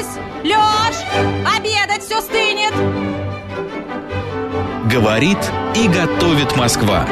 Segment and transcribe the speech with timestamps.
[0.00, 0.06] Лёсь!
[0.44, 0.96] Лёш!
[1.56, 2.72] Обедать все стынет!
[4.90, 5.38] Говорит
[5.76, 7.06] и готовит Москва.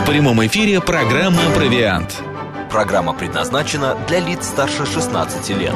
[0.00, 2.22] В прямом эфире программа «Провиант».
[2.70, 5.74] Программа предназначена для лиц старше 16 лет.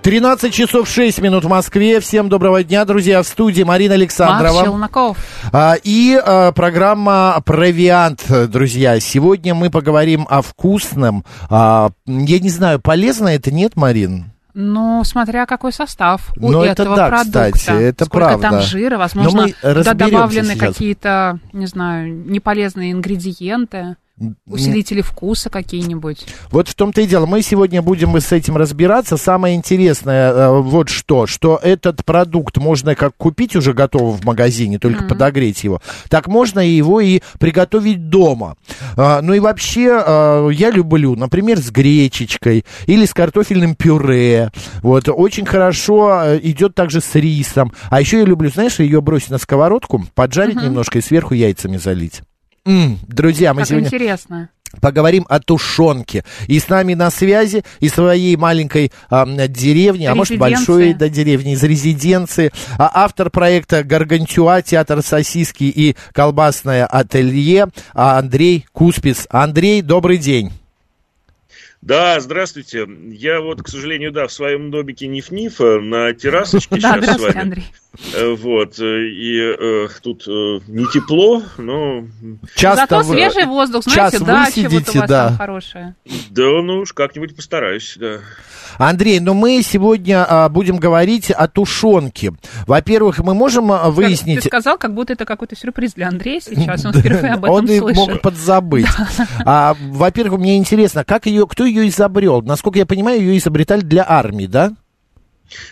[0.00, 2.00] 13 часов 6 минут в Москве.
[2.00, 3.22] Всем доброго дня, друзья.
[3.22, 4.54] В студии Марина Александрова.
[4.54, 5.18] Марк Челноков.
[5.52, 8.98] А, и а, программа «Провиант», друзья.
[8.98, 11.24] Сегодня мы поговорим о вкусном.
[11.50, 14.33] А, я не знаю, полезно это, нет, Марин?
[14.54, 17.50] Ну, смотря какой состав у Но это этого да, продукта.
[17.52, 18.50] кстати, это Сколько правда.
[18.50, 23.96] там жира, Но возможно, туда добавлены какие-то, не знаю, неполезные ингредиенты,
[24.46, 26.26] усилители вкуса какие-нибудь.
[26.50, 27.26] Вот в том-то и дело.
[27.26, 29.16] Мы сегодня будем с этим разбираться.
[29.16, 34.78] Самое интересное э, вот что, что этот продукт можно как купить уже готовым в магазине,
[34.78, 38.56] только подогреть его, так можно его и приготовить дома.
[38.96, 44.50] А, ну и вообще а, я люблю, например, с гречечкой или с картофельным пюре.
[44.82, 47.72] Вот очень хорошо э, идет также с рисом.
[47.90, 52.22] А еще я люблю, знаешь, ее бросить на сковородку, поджарить немножко и сверху яйцами залить.
[52.66, 54.48] М, друзья, мы Как сегодня интересно.
[54.80, 56.24] поговорим о тушенке.
[56.46, 61.52] И с нами на связи из своей маленькой а, деревни, а может большой да, деревни,
[61.52, 69.26] из резиденции, а, автор проекта «Гаргантюа», театр сосиски и колбасное ателье а, Андрей Куспис.
[69.28, 70.50] Андрей, добрый день.
[71.82, 72.88] Да, здравствуйте.
[73.10, 77.34] Я вот, к сожалению, да, в своем домике Ниф-Нифа на террасочке Да, сейчас с здравствуйте,
[77.34, 77.42] вами.
[77.42, 77.64] Андрей.
[78.14, 82.04] Э, Вот, э, и э, тут э, не тепло, но
[82.56, 85.28] Зато вы- свежий воздух, знаете, вот сидите, у вас да.
[85.28, 85.96] там хорошая.
[86.30, 88.18] да, ну уж как-нибудь постараюсь, да.
[88.78, 92.32] Андрей, ну мы сегодня а, будем говорить о тушенке.
[92.66, 94.40] Во-первых, мы можем а, выяснить...
[94.40, 97.68] Ты сказал, как будто это какой-то сюрприз для Андрея сейчас, он впервые об этом Он
[97.68, 97.96] слышит.
[97.96, 98.86] мог подзабыть.
[99.46, 102.42] А, во-первых, мне интересно, как ее, кто ее изобрел?
[102.42, 104.72] Насколько я понимаю, ее изобретали для армии, да?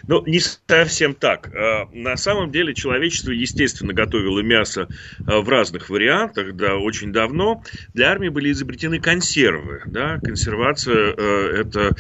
[0.07, 1.51] Ну, не совсем так.
[1.55, 4.89] А, На самом деле человечество, естественно, готовило мясо
[5.25, 7.63] а, в разных вариантах, да, очень давно.
[7.95, 11.95] Для армии были изобретены консервы, да, консервация э, это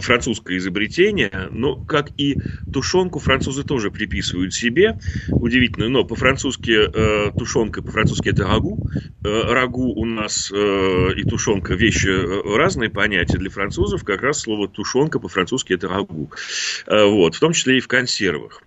[0.00, 2.40] французское изобретение, но как и
[2.72, 4.98] тушенку французы тоже приписывают себе,
[5.30, 8.88] удивительно, но по-французски тушенка, по-французски это рагу,
[9.22, 12.08] рагу у нас и тушенка вещи
[12.56, 13.38] разные понятия.
[13.38, 16.30] Для французов как раз слово тушенка по-французски это рагу.
[16.86, 18.62] Э, вот, в том числе и в консервах.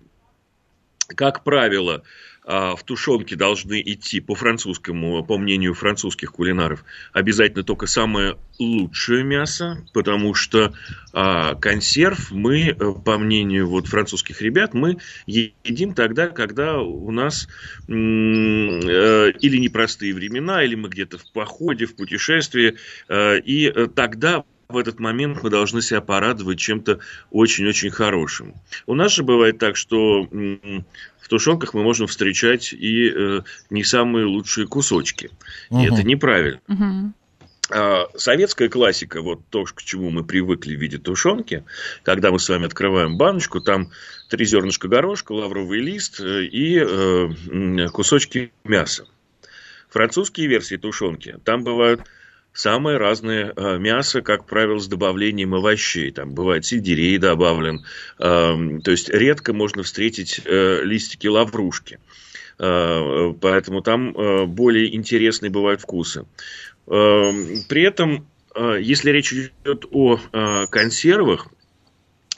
[1.08, 2.02] Как правило,
[2.44, 9.22] а, в тушенке должны идти, по французскому, по мнению французских кулинаров, обязательно только самое лучшее
[9.22, 10.74] мясо, потому что
[11.12, 12.74] а, консерв мы, э,
[13.04, 17.46] по мнению вот французских ребят, мы едим тогда, когда у нас
[17.88, 22.76] м, э, или непростые времена, или мы где-то в походе, в путешествии,
[23.08, 26.98] э, и э, тогда в этот момент мы должны себя порадовать чем-то
[27.30, 28.54] очень-очень хорошим.
[28.86, 34.26] У нас же бывает так, что в тушенках мы можем встречать и э, не самые
[34.26, 35.30] лучшие кусочки.
[35.70, 35.94] И Мгм.
[35.94, 36.60] это неправильно.
[37.70, 41.64] А, Советская классика, вот то, к чему мы привыкли в виде тушенки,
[42.02, 43.90] когда мы с вами открываем баночку, там
[44.28, 49.06] три зернышка горошка, лавровый лист э, и э, кусочки мяса.
[49.88, 52.02] Французские версии тушенки, там бывают
[52.52, 56.10] самые разные э, мясо, как правило, с добавлением овощей.
[56.10, 57.84] Там бывает сельдерей добавлен.
[58.18, 61.98] Эм, то есть редко можно встретить э, листики лаврушки.
[62.58, 64.12] Э, поэтому там
[64.48, 66.26] более интересные бывают вкусы.
[66.86, 70.18] Эм, При этом, если речь идет о
[70.66, 71.48] консервах,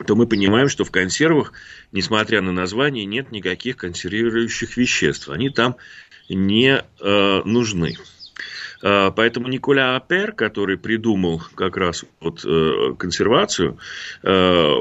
[0.06, 1.52] то мы понимаем, что в консервах,
[1.91, 5.28] несмотря на название, нет никаких консервирующих веществ.
[5.28, 5.76] Они там
[6.28, 7.96] не нужны.
[8.83, 13.79] Э, Поэтому Николя Апер, который придумал как раз вот э, консервацию,
[14.23, 14.73] э,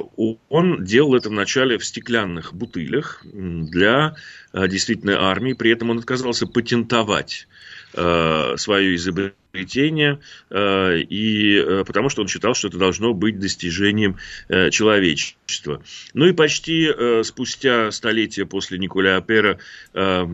[0.49, 4.15] он делал это вначале в стеклянных бутылях для
[4.53, 5.53] э, действительно армии.
[5.53, 7.47] При этом он отказался патентовать
[7.95, 14.17] свое изобретение, э, и, э, потому что он считал, что это должно быть достижением
[14.49, 15.83] э, человечества.
[16.13, 16.89] Ну и почти
[17.23, 19.59] спустя столетия после Николя Апера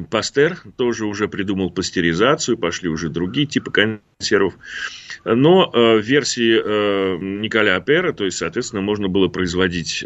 [0.10, 4.54] Пастер тоже уже придумал пастеризацию, пошли уже другие типы консервов.
[5.26, 6.56] Но в версии
[7.42, 10.06] Николя Апера, то есть, соответственно, можно было производить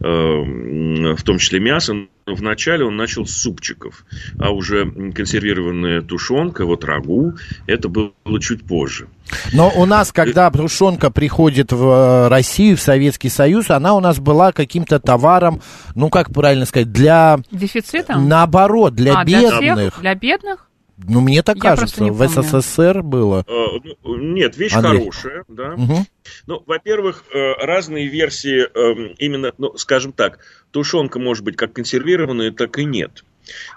[0.00, 4.04] в том числе мясо, вначале он начал с супчиков,
[4.38, 7.34] а уже консервированная тушенка, вот рагу,
[7.66, 7.88] это
[8.24, 9.08] было чуть позже.
[9.52, 14.18] Но у нас, когда тушенка приходит в э, Россию, в Советский Союз, она у нас
[14.18, 15.60] была каким-то товаром,
[15.94, 18.28] ну как правильно сказать, для Дефицитом?
[18.28, 19.94] наоборот, для а, для бедных.
[19.94, 20.00] всех?
[20.00, 20.68] Для бедных?
[21.08, 22.28] Ну, мне так Я кажется, в.
[22.28, 23.44] СССР было.
[23.48, 24.98] Э, ну, Нет, вещь Андрей.
[24.98, 25.70] хорошая, да.
[25.70, 26.06] Мгм.
[26.46, 30.38] Ну, во-первых, э, разные версии эм, именно, ну, скажем так,
[30.70, 33.24] тушенка может быть как консервированная, так и нет.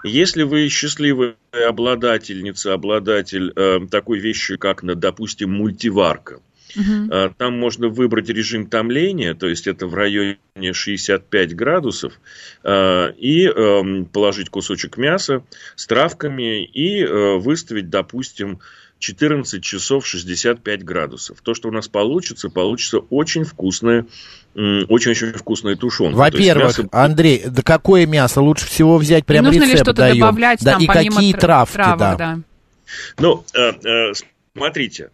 [0.04, 6.40] Если вы счастливая обладательница, обладатель э, такой вещи, как, допустим, мультиварка,
[6.76, 10.36] э, там можно выбрать режим томления, то есть это в районе
[10.72, 12.20] 65 градусов,
[12.62, 15.42] э, и эм, положить кусочек мяса
[15.74, 18.60] с травками и э, выставить, допустим,
[18.98, 21.38] 14 часов 65 градусов.
[21.42, 24.06] То, что у нас получится, получится очень вкусная,
[24.54, 26.16] м, очень-очень вкусная тушенка.
[26.16, 29.26] Во-первых, мясо- Андрей, да какое мясо лучше всего взять?
[29.26, 30.18] Прям нужно ли что-то даем.
[30.20, 32.16] добавлять да, там и какие тр- травки, травок, да.
[32.16, 32.38] да.
[33.18, 34.12] Ну, э, э,
[34.56, 35.10] смотрите.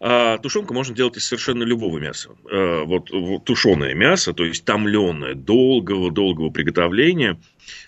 [0.00, 2.28] а, Тушенку можно делать из совершенно любого мяса.
[2.48, 7.36] Э, Вот, вот тушеное мясо, то есть томленое, долгого-долгого приготовления,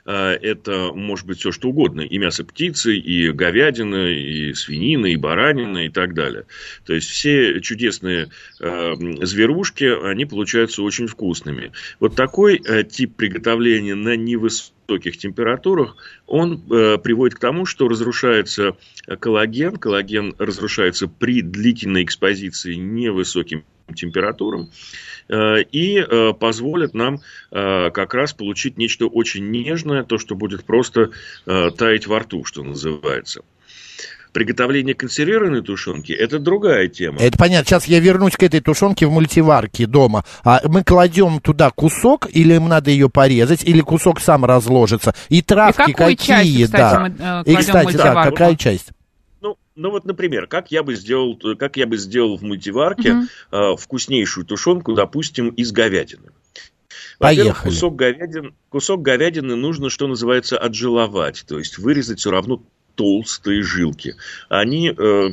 [0.05, 2.01] это может быть все что угодно.
[2.03, 6.45] И мясо птицы, и говядина, и свинина, и баранина, и так далее.
[6.85, 8.29] То есть все чудесные
[8.61, 11.73] э, зверушки, они получаются очень вкусными.
[11.99, 18.77] Вот такой э, тип приготовления на невысоких температурах, он э, приводит к тому, что разрушается
[19.07, 19.77] э, коллаген.
[19.77, 24.71] Коллаген разрушается при длительной экспозиции невысоким температурам
[25.29, 27.21] э, и э, позволит нам
[27.51, 31.11] э, как раз получить нечто очень нежное, то, что будет просто
[31.45, 33.43] таять во рту, что называется.
[34.33, 37.19] Приготовление консервированной тушенки– это другая тема.
[37.21, 37.67] Это понятно.
[37.67, 40.25] Сейчас я вернусь к этой тушенке в мультиварке дома.
[40.45, 45.15] А мы кладем туда кусок, или им надо ее порезать, или кусок сам разложится.
[45.31, 47.01] И травки И какие, часть, кстати, да.
[47.01, 48.91] мы э, И, кстати, да, какая часть?
[49.81, 53.29] Ну, вот, например, как я бы сделал, как я бы сделал в мультиварке Мгм.
[53.51, 56.33] э, вкуснейшую тушенку, допустим, из говядины.
[57.19, 57.71] Во-первых, Поехали.
[57.71, 62.63] Кусок, говядин, кусок говядины нужно, что называется, отжиловать, то есть вырезать все равно
[62.95, 64.17] толстые жилки.
[64.49, 65.29] Они э,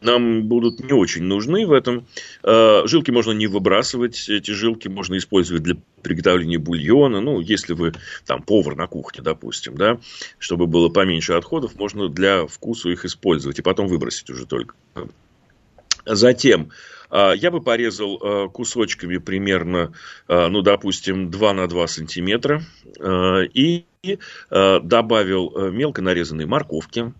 [0.00, 2.06] нам будут не очень нужны в этом.
[2.42, 7.20] Э, жилки можно не выбрасывать, эти жилки можно использовать для приготовления бульона.
[7.20, 7.94] Ну, если вы
[8.26, 9.98] там повар на кухне, допустим, да,
[10.38, 14.74] чтобы было поменьше отходов, можно для вкуса их использовать и потом выбросить уже только.
[16.04, 16.70] Затем
[17.12, 19.92] я бы порезал а, кусочками примерно,
[20.28, 22.62] а, ну, допустим, 2 на 2 сантиметра
[22.98, 23.84] а, и
[24.50, 27.12] а, добавил а, мелко нарезанной морковки,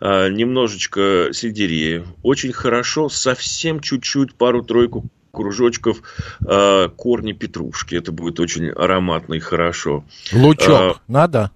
[0.00, 2.04] а, немножечко сельдерея.
[2.22, 5.98] Очень хорошо, совсем чуть-чуть, пару-тройку кружочков
[6.46, 7.94] а, корни петрушки.
[7.94, 10.04] Это будет очень ароматно и хорошо.
[10.32, 11.50] Лучок А, надо?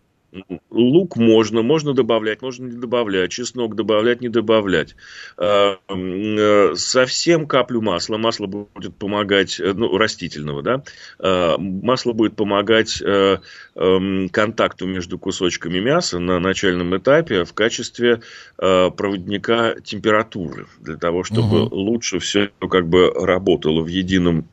[0.71, 3.31] Лук можно, можно добавлять, можно не добавлять.
[3.31, 4.95] Чеснок добавлять, не добавлять.
[5.39, 8.19] А, э, Совсем каплю масла.
[8.19, 10.83] Масло будет помогать, э, ну, растительного, да.
[11.19, 13.39] А, Масло будет помогать э,
[13.75, 18.21] эм, контакту между кусочками мяса на начальном этапе в качестве
[18.57, 20.67] проводника температуры.
[20.81, 21.69] Для того, чтобы Мгм.
[21.73, 24.49] лучше все как бы работало в едином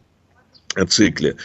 [0.88, 1.38] цикле.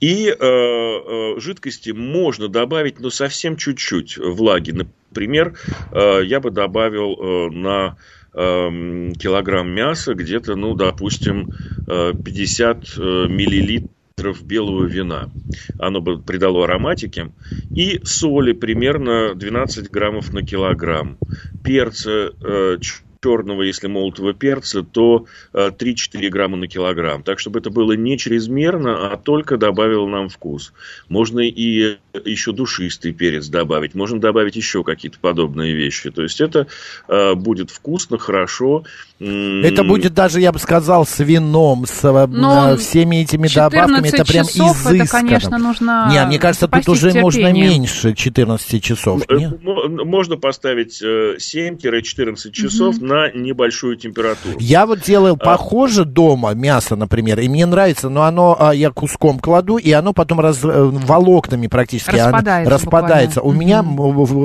[0.00, 4.70] И э, э, жидкости можно добавить, но совсем чуть-чуть влаги.
[4.70, 5.58] Например,
[5.92, 7.96] э, я бы добавил э, на
[8.32, 11.50] эм, килограмм мяса где-то, ну, допустим,
[11.86, 15.30] э, 50 э, миллилитров белого вина.
[15.78, 17.32] Оно бы придало ароматики.
[17.74, 21.18] И соли примерно 12 граммов на килограмм.
[21.62, 22.78] Перца э,
[23.24, 27.22] черного, если молотого перца, то э, 3-4 грамма на килограмм.
[27.22, 30.72] Так, чтобы это было не чрезмерно, а только добавило нам вкус.
[31.08, 36.10] Можно и еще душистый перец добавить, можно добавить еще какие-то подобные вещи.
[36.10, 36.66] То есть это
[37.08, 38.84] э, будет вкусно, хорошо.
[39.18, 44.08] Это будет даже, я бы сказал, с вином, с э, Но э, всеми этими добавками.
[44.08, 45.02] Это 14 прям изысканно.
[45.02, 47.68] это, конечно, нужно Не, мне кажется, тут уже можно терпением.
[47.68, 49.22] меньше 14 часов.
[49.28, 49.48] э, не?
[49.62, 54.56] мо- Можно поставить э, 7-14 часов на небольшую температуру.
[54.58, 55.44] Я вот делал А.
[55.44, 60.12] похоже дома мясо, например, и мне нравится, но оно а, я куском кладу, и оно
[60.12, 63.42] потом раз, э, волокнами практически оно Распадается распадается.
[63.42, 63.84] У меня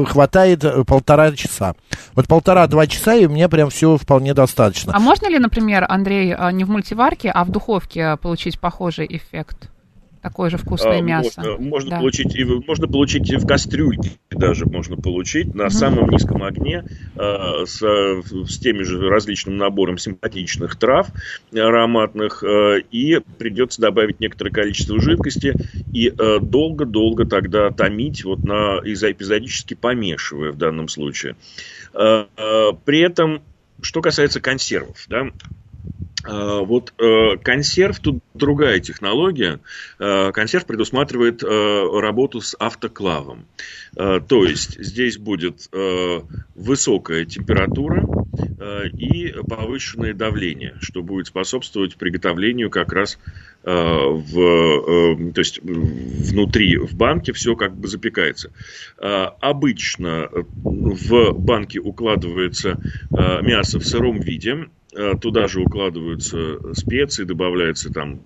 [0.06, 1.76] хватает э, полтора часа.
[2.14, 4.94] Вот полтора-два часа, и у меня прям все вполне достаточно.
[4.96, 9.70] А можно ли, например, Андрей, а, не в мультиварке, а в духовке получить похожий эффект?
[10.25, 11.39] Такое же вкусное А, мясо.
[11.39, 11.98] Можно, можно Да.
[12.00, 16.84] получить можно получить в кастрюльке даже можно получить на самом низком огне
[17.15, 21.12] э, с, э, с теми же различным набором симпатичных трав
[21.53, 25.58] ароматных э, и придется добавить некоторое количество жидкости
[25.94, 31.36] и э, долго-долго тогда томить вот на изо- эпизодически помешивая в данном случае.
[31.94, 33.44] Э, э, При этом,
[33.79, 35.29] что касается консервов, да,
[36.27, 39.60] Вот э, консерв, тут другая технология.
[40.00, 43.46] Э, Консерв предусматривает э, работу с автоклавом.
[43.96, 45.70] То есть здесь будет
[46.53, 48.05] высокая температура
[48.91, 53.17] и повышенное давление, что будет способствовать приготовлению как раз
[53.63, 58.51] в, то есть внутри в банке все как бы запекается.
[58.98, 62.77] Обычно в банке укладывается
[63.12, 64.67] мясо в сыром виде,
[65.22, 68.22] Туда же укладываются специи, добавляется там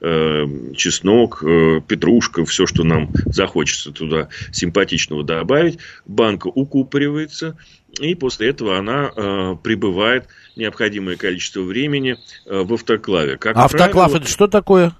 [0.00, 5.78] э, чеснок, э, петрушка, все, что нам захочется туда симпатичного добавить.
[6.06, 7.56] Банка укупоривается,
[8.00, 10.26] и после этого она э, пребывает
[10.56, 13.36] необходимое количество времени э, в автоклаве.
[13.36, 14.96] Как Автоклав правило, это что такое?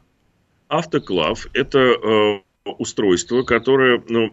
[0.69, 4.33] Автоклав– это э, устройство, которое ну,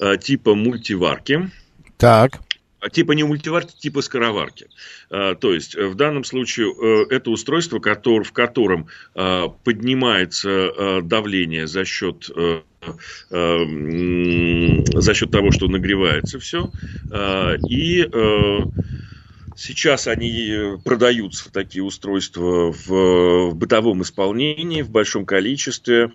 [0.00, 1.50] э, типа мультиварки,
[1.96, 2.40] Так.
[2.84, 4.68] А типа не мультиварки, типа скороварки.
[5.10, 11.66] А, То есть, э, в данном случае, э, это устройство, в котором а, поднимается давление
[11.66, 12.60] за счет э,
[13.30, 16.70] за счет того, что нагревается все.
[17.70, 18.06] И
[19.56, 26.12] сейчас они продаются, такие устройства, в, в бытовом исполнении, в большом количестве.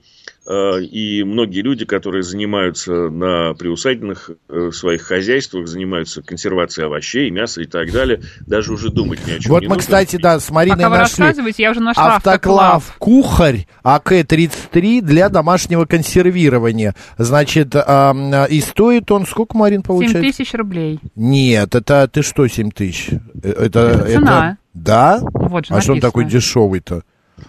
[0.50, 7.62] Э, И многие люди, которые занимаются на приусадебных э, своих хозяйствах, занимаются консервацией овощей, мяса
[7.62, 9.82] и так далее, даже уже думать ни о чем Вот не мы, нужно.
[9.82, 15.30] кстати, да, с Мариной Пока вы нашли рассказываете, я уже нашла автоклав кухарь АК-33 для
[15.30, 16.96] домашнего консервирования.
[17.20, 20.22] Значит, и стоит он, сколько, Марин, 7 получается?
[20.22, 21.00] тысяч рублей.
[21.16, 23.10] Нет, это ты что, 7 тысяч?
[23.44, 24.58] Э, Это, Это цена.
[24.74, 25.20] Да?
[25.22, 26.02] Вот же а что он написано.
[26.02, 27.04] Такой дешевый-то?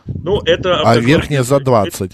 [0.06, 2.12] Ну, это А верхняя за 20.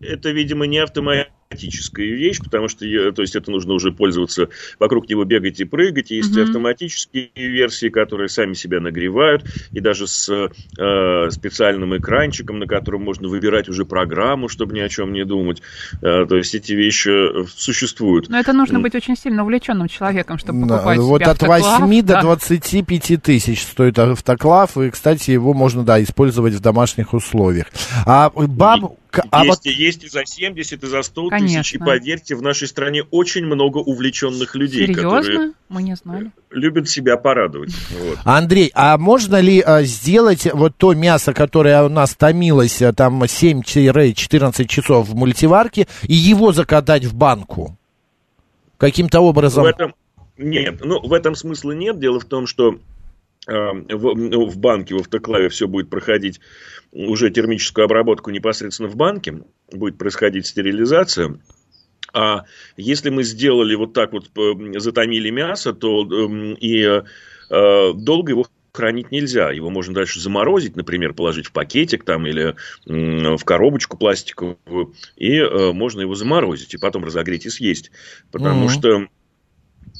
[0.00, 4.48] Это, видимо, не автоматическая вещь, потому что то есть это нужно уже пользоваться,
[4.80, 6.10] вокруг него бегать и прыгать.
[6.10, 6.42] Есть Мгм.
[6.42, 10.28] автоматические версии, которые сами себя нагревают, и даже с
[10.78, 15.62] э, специальным экранчиком, на котором можно выбирать уже программу, чтобы ни о чем не думать.
[16.02, 18.28] Э, то есть эти вещи э, существуют.
[18.28, 21.80] Но это нужно быть очень сильно увлеченным человеком, чтобы Да, покупать вот себе от автоклав.
[21.82, 22.22] 8 до Да.
[22.22, 27.66] 25 тысяч стоит автоклав, и, кстати, его можно, да, использовать в домашних условиях.
[28.06, 28.96] А баб...
[29.30, 31.74] а вот- есть, и есть и за 70, и за 100 тысяч.
[31.74, 31.86] И Конечно.
[31.86, 35.54] поверьте, в нашей стране очень много увлеченных людей, которые Серьезно?
[35.68, 36.30] Мы не знали.
[36.50, 37.74] любят себя порадовать.
[38.04, 38.18] Вот.
[38.24, 43.22] Андрей, а можно ли а, сделать вот то мясо, которое у нас томилось а, там
[43.22, 47.76] 7-14 часов в мультиварке, и его закатать в банку?
[48.76, 49.62] Каким-то образом...
[49.64, 49.94] В этом
[50.36, 51.98] нет, ну в этом смысла нет.
[52.00, 52.76] Дело в том, что э,
[53.46, 56.40] в, ну, в банке, в автоклаве все будет проходить
[56.92, 61.38] уже термическую обработку непосредственно в банке, будет происходить стерилизация.
[62.12, 62.44] А
[62.76, 67.02] если мы сделали вот так вот, э, затомили мясо, то эм, и э,
[67.50, 69.50] э, долго его хранить нельзя.
[69.50, 72.54] Его можно дальше заморозить, например, положить в пакетик там или
[72.86, 77.90] в коробочку пластиковую, и э, можно его заморозить, и потом разогреть и съесть.
[78.30, 78.68] Потому Мгм.
[78.68, 79.06] что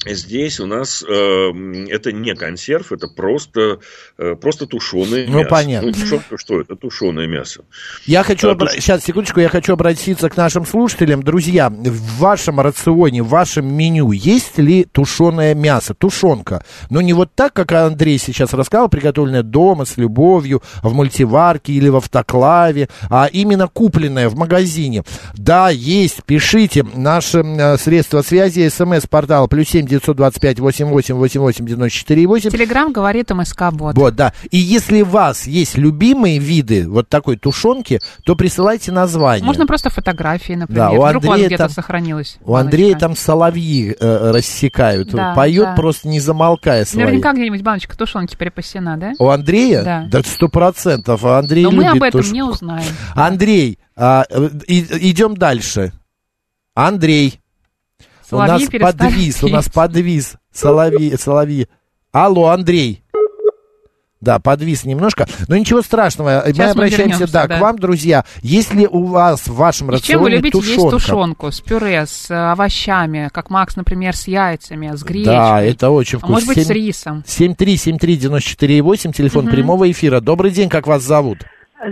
[0.05, 1.51] здесь у нас э,
[1.89, 3.79] это не консерв, это просто,
[4.17, 5.49] э, просто тушеное Ну, мясо.
[5.49, 5.87] понятно.
[5.87, 6.75] Ну, тушенка что это?
[6.75, 7.63] Тушеное мясо.
[8.05, 8.49] Я хочу...
[8.49, 11.23] А, обра- тут- Сейчас, секундочку, я хочу обратиться к нашим слушателям.
[11.23, 16.63] Друзья, в вашем рационе, в вашем меню есть ли тушеное мясо, тушенка?
[16.89, 21.89] Но не вот так, как Андрей сейчас рассказал, приготовленное дома с любовью, в мультиварке или
[21.89, 25.03] в автоклаве, а именно купленное в магазине.
[25.35, 26.83] Да, есть, пишите.
[26.95, 31.97] Наши э, средства связи, смс-портал, плюс семь девятьсот двадцать пять восемь восемь восемь восемь девяносто
[31.97, 32.49] четыре восемь.
[32.49, 33.95] Телеграм говорит МСК Бот.
[33.95, 34.33] Вот, да.
[34.51, 39.45] И если у вас есть любимые виды вот такой тушенки, то присылайте название.
[39.45, 40.83] Можно просто фотографии, например.
[40.83, 42.37] Да, у Вдруг Андрея где-то там- сохранилось.
[42.43, 45.09] У Андрея там соловьи э, рассекают.
[45.11, 45.75] Да, Поет да.
[45.75, 47.03] просто не замолкая свои.
[47.03, 49.13] Наверняка где-нибудь баночка тушенки припасена, да?
[49.19, 49.83] У Андрея?
[49.83, 50.07] Да.
[50.09, 51.23] Да, сто процентов.
[51.25, 52.35] А Андрей Но мы об этом тушенку.
[52.35, 52.85] не узнаем.
[53.15, 55.93] Андрей, а, э, и- идем дальше.
[56.73, 57.39] Андрей.
[58.31, 59.73] У нас Соловьи перестали подвис, у нас петь.
[59.73, 60.35] подвис.
[60.51, 61.67] Соловьи, соловьи.
[62.11, 63.01] Алло, Андрей.
[64.21, 65.27] Да, подвис немножко.
[65.47, 66.41] Но ничего страшного.
[66.45, 67.57] мы Сейчас мы обращаемся, вернемся, да, да.
[67.57, 68.25] к вам, друзья.
[68.41, 71.51] Если у вас в вашем И с чем вы рационе любите есть тушенка, тушенку?
[71.51, 75.35] С пюре, с э, овощами, как Макс, например, с яйцами, с гречкой.
[75.35, 76.33] Да, это очень А вкусно.
[76.33, 77.23] может быть, с Семь- рисом.
[77.27, 79.51] 7373948, телефон Мгм.
[79.53, 80.21] прямого эфира.
[80.21, 81.39] Добрый день, как вас зовут?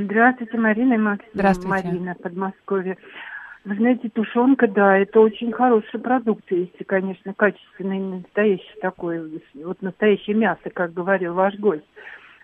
[0.05, 1.27] Здравствуйте, Марина и Максим.
[1.35, 1.69] Здравствуйте.
[1.87, 2.97] Марина, Подмосковье.
[3.65, 10.35] Вы знаете, тушенка, да, это очень хороший продукт, если, конечно, качественный, настоящий такой, вот настоящее
[10.35, 11.85] мясо, как говорил ваш гость.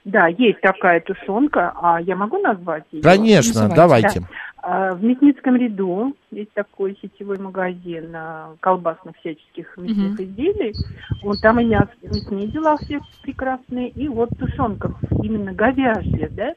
[0.05, 3.03] Да, есть такая тушенка, а я могу назвать ее?
[3.03, 3.75] Конечно, называйте.
[3.75, 4.21] давайте.
[4.63, 10.23] А В Мясницком ряду есть такой сетевой магазин а, колбасных всяческих мясных Мгм.
[10.23, 10.77] изделий.
[11.21, 16.53] Вот там и мяс, мясные дела все прекрасные, и вот тушенка именно говяжья, да,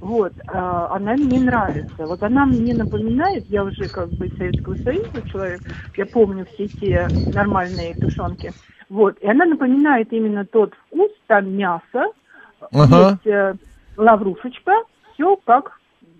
[0.00, 2.06] вот, а, она мне нравится.
[2.06, 5.62] Вот она мне напоминает, я уже как бы из Советского Союза человек,
[5.96, 8.52] я помню все те нормальные тушенки.
[8.88, 12.12] Вот, и она напоминает именно тот вкус, там мясо,
[12.72, 13.10] Ага.
[13.10, 13.54] есть э,
[13.96, 14.72] лаврушечка,
[15.14, 15.78] все как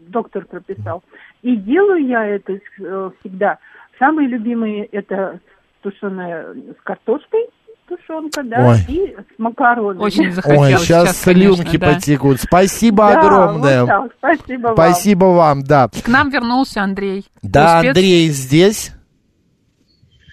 [0.08, 1.02] доктор прописал.
[1.42, 3.58] И делаю я это э, всегда.
[3.99, 5.40] Самые любимые это
[5.82, 7.46] тушеная с картошкой,
[7.88, 8.78] тушенка, да, Ой.
[8.88, 10.02] и с макаронами.
[10.02, 11.95] Очень захотелось Ой, сейчас конечно, слюнки да.
[11.95, 12.40] потекут.
[12.40, 13.81] Спасибо Да, огромное.
[13.85, 13.88] вот
[14.21, 14.37] так.
[14.37, 14.75] Спасибо вам.
[14.76, 15.88] Спасибо вам, да.
[16.05, 17.25] К нам вернулся Андрей.
[17.43, 17.88] Да, Успец.
[17.97, 18.93] Андрей здесь.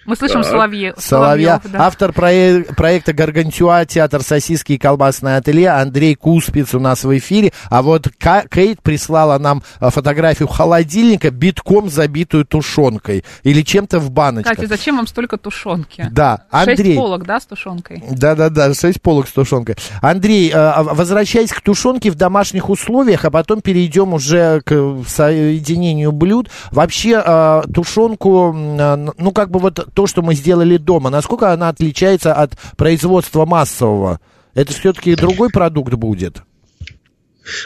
[0.06, 0.50] Мы слышим Так.
[0.50, 0.94] Соловье.
[0.98, 1.58] Соловья.
[1.60, 1.86] Соловьев, да.
[1.86, 5.70] Автор прое- проекта «Гаргантюа», театр сосиски и колбасное ателье.
[5.70, 7.52] Андрей Куспиц у нас в эфире.
[7.70, 8.08] А вот
[8.50, 13.24] Кейт прислала нам а, фотографию холодильника, битком забитую тушенкой.
[13.42, 14.56] Или чем-то в баночках.
[14.56, 16.06] Катя, зачем вам столько тушенки?
[16.10, 16.76] Да, Андрей.
[16.76, 18.02] Шесть полок, да, с тушенкой?
[18.10, 19.76] Да-да-да, шесть полок с тушенкой.
[20.02, 24.74] Андрей, э, возвращаясь к тушенке в домашних условиях, а потом перейдем уже к
[25.06, 26.48] соединению блюд.
[26.70, 31.68] Вообще, э, тушенку, э, ну, как бы вот то, что мы сделали дома, насколько она
[31.68, 34.20] отличается от производства массового?
[34.54, 36.42] Это все-таки другой продукт будет?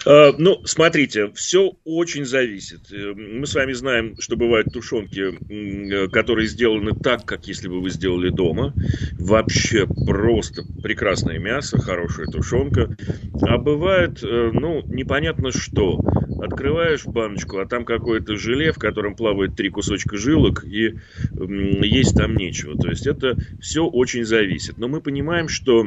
[0.07, 2.93] Э, Ну, смотрите, все очень зависит.
[2.93, 7.81] Э, Мы с вами знаем, что бывают тушенки, э, которые сделаны так, как если бы
[7.81, 8.75] вы сделали дома.
[9.19, 12.97] Вообще просто прекрасное мясо, хорошая тушенка.
[13.43, 16.01] А бывает, ну, непонятно что.
[16.41, 20.95] Открываешь баночку, а там какое-то желе, в котором плавает три кусочка жилок, и
[21.83, 22.77] есть там нечего.
[22.77, 24.79] То есть это все очень зависит.
[24.79, 25.87] Но мы понимаем, что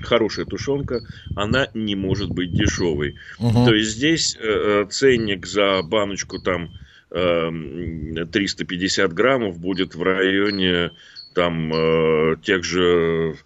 [0.00, 1.02] хорошая тушенка,
[1.34, 3.16] она не может быть дешевой.
[3.38, 3.64] Мгм.
[3.64, 6.74] То есть здесь э, э, ценник за баночку там
[7.10, 10.92] э, м, 350 граммов будет в районе
[11.32, 13.36] там э, тех же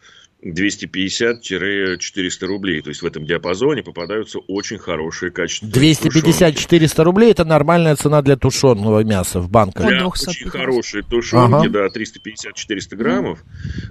[0.43, 2.81] 250-400 рублей.
[2.83, 6.75] То есть в этом диапазоне попадаются очень хорошие качественные тушенки.
[6.75, 9.87] 250-400 рублей это нормальная цена для тушеного мяса в банках.
[9.87, 11.69] Для 200 очень хорошие тушенки, Ага.
[11.69, 13.45] да, 350-400 граммов.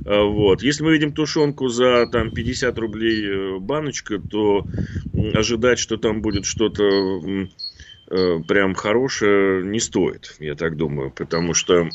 [0.06, 0.64] А, Вот.
[0.64, 4.66] Если мы видим тушенку за там 50 рублей э, баночка, то
[5.34, 11.88] ожидать, что там будет что-то э, прям хорошее, не стоит, я так думаю, потому что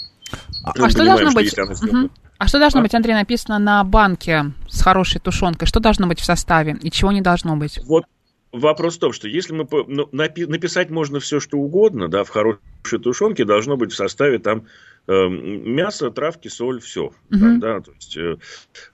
[0.64, 1.44] А что понимаем, должно быть?
[1.46, 2.10] если она сделана- Мгм.
[2.44, 2.82] А что должно А?
[2.82, 5.66] быть, Андрей, написано на банке с хорошей тушенкой?
[5.66, 7.80] Что должно быть в составе и чего не должно быть?
[7.86, 8.04] Вот
[8.52, 12.28] вопрос в том, что если мы ну, напи- написать можно все, что угодно, да, в
[12.28, 12.60] хорошей
[13.02, 14.66] тушенке должно быть в составе там
[15.06, 17.60] э, мясо, травки, соль, все, Мгм.
[17.60, 18.36] да, то есть э,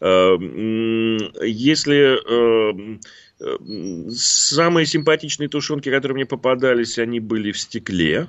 [0.00, 2.98] э, если э,
[3.40, 8.28] э, самые симпатичные тушенки, которые мне попадались, они были в стекле,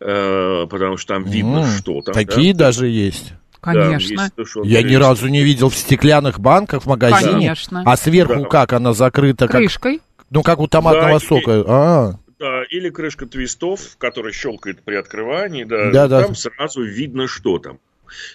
[0.00, 2.14] э, потому что там видно, М, что там.
[2.14, 2.68] Такие да.
[2.68, 3.34] даже есть.
[3.66, 4.20] Да, Конечно.
[4.22, 7.32] есть тушенки Я ни разу не видел в стеклянных банках в магазине.
[7.32, 7.82] Конечно.
[7.86, 8.48] А сверху Да.
[8.48, 9.46] как она закрыта?
[9.46, 10.00] Как, Крышкой.
[10.30, 11.64] ну, как у томатного Да, и- сока.
[11.66, 16.24] А, Да, или крышка твистов, которая щелкает при открывании, да, Да-да.
[16.24, 17.78] там сразу видно, что там.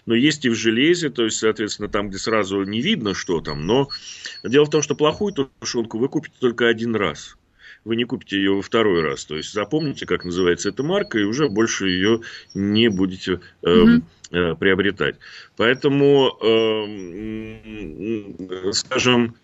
[0.05, 3.65] Но есть и в железе, то есть, соответственно, там, где сразу не видно, что там.
[3.65, 3.87] Но
[4.43, 7.35] дело в том, что плохую тушенку вы купите только один раз.
[7.85, 9.25] Вы не купите ее во второй раз.
[9.25, 12.21] То есть запомните, как называется эта марка, и уже больше ее
[12.53, 15.15] не будете эм, э, приобретать.
[15.55, 17.59] Поэтому, м,
[18.73, 19.35] скажем,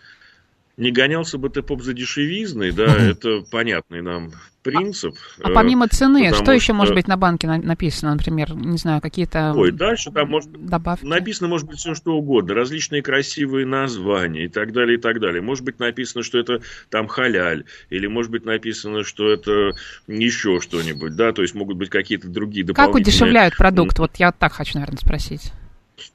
[0.77, 5.13] не гонялся бы ты поп за дешевизной, да, это понятный нам принцип.
[5.43, 8.55] А Э, помимо цены, потому что еще что- может быть на банке на- написано, например,
[8.55, 11.05] не знаю, какие-то Ой, дальше там может добавки?
[11.05, 15.41] Написано, может быть, все что угодно, различные красивые названия и так далее, и так далее.
[15.41, 19.71] Может быть, написано, что это там халяль, или может быть написано, что это
[20.07, 23.03] еще что-нибудь, да, то есть могут быть какие-то другие Как дополнительные...
[23.03, 23.99] удешевляют продукт?
[23.99, 25.53] Вот я так хочу, наверное, спросить.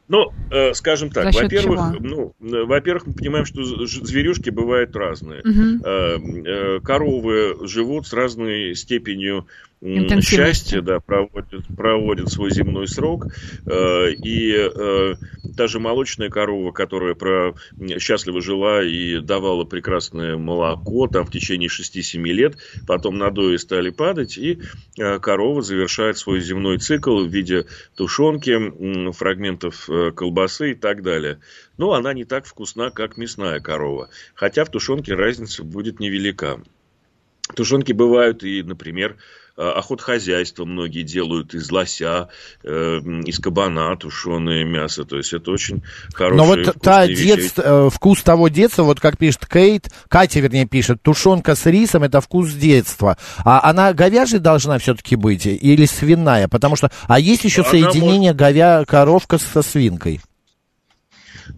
[0.08, 5.42] Ну, э, скажем так, во-первых, ну, э, во-первых, мы понимаем, что зверюшки бывают разные.
[5.44, 5.82] Мгм.
[5.84, 9.46] Э, э, Коровы живут с разной степенью
[9.82, 13.26] счастья, да, проводят, проводят свой земной срок.
[13.66, 15.14] Э, И э,
[15.56, 17.54] та же молочная корова, которая про...
[17.98, 24.36] счастливо жила и давала прекрасное молоко там в течение 6-7 лет, потом надои стали падать,
[24.36, 24.60] и
[24.98, 27.66] э, корова завершает свой земной цикл в виде
[27.96, 31.40] тушенки, фрагментов колбасы и так далее.
[31.78, 34.10] Но она не так вкусна, как мясная корова.
[34.34, 36.60] Хотя в тушенке разница будет невелика.
[37.54, 39.16] Тушенки бывают и, например,
[39.60, 42.28] охотхозяйство многие делают из лося,
[42.62, 45.04] э, из кабана тушеное мясо.
[45.04, 45.82] То есть это очень
[46.14, 50.66] хорошее Но вот та детство, э, вкус того детства, вот как пишет Кейт, Катя, вернее,
[50.66, 53.16] пишет, тушенка с рисом это вкус детства.
[53.44, 56.48] А она говяжья должна все-таки быть или свиная?
[56.48, 58.36] Потому что, а есть еще она соединение может...
[58.36, 60.20] говя, коровка со свинкой?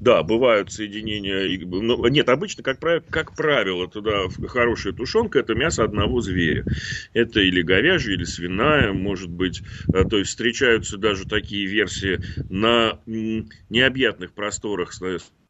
[0.00, 1.58] Да, бывают соединения.
[1.66, 6.66] Ну, нет, обычно, как, правило, как правило, туда хорошая тушенка это мясо одного зверя.
[7.12, 9.62] Это или говяжья, или свиная, может быть.
[9.92, 14.92] А, то есть встречаются даже такие версии на необъятных просторах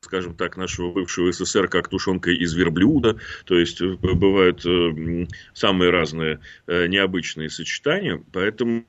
[0.02, 3.18] скажем так, нашего бывшего СССР, как тушенка из верблюда.
[3.44, 8.22] То есть э, бывают э, самые разные э, необычные сочетания.
[8.32, 8.84] Поэтому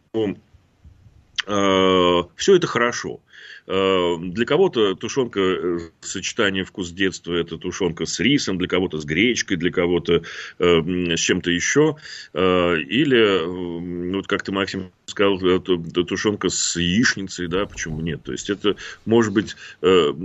[1.46, 3.20] все это хорошо.
[3.66, 9.06] Э, для кого-то тушенка э, сочетание вкус детства это тушенка с рисом, для кого-то с
[9.06, 10.24] гречкой, для кого-то
[10.60, 11.96] э, с чем-то еще.
[12.34, 18.24] Или, вот как ты, Максим, сказал, тушенка с яичницей, да, почему нет?
[18.24, 19.56] То есть это может быть,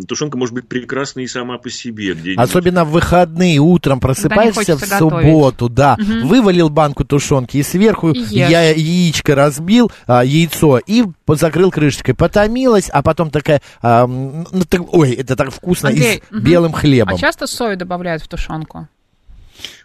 [0.06, 2.16] тушенка может быть прекрасна и сама по себе.
[2.36, 6.28] Особенно в выходные утром просыпаешься в субботу, да, угу.
[6.28, 12.88] вывалил банку тушенки и сверху и я яичко разбил, а, яйцо, и закрыл крышечкой, потомилась,
[12.90, 16.40] а потом такая, а, ну, так, ой, это так вкусно, Андрей, и с угу.
[16.40, 17.14] белым хлебом.
[17.14, 18.88] А часто сою добавляют в тушенку?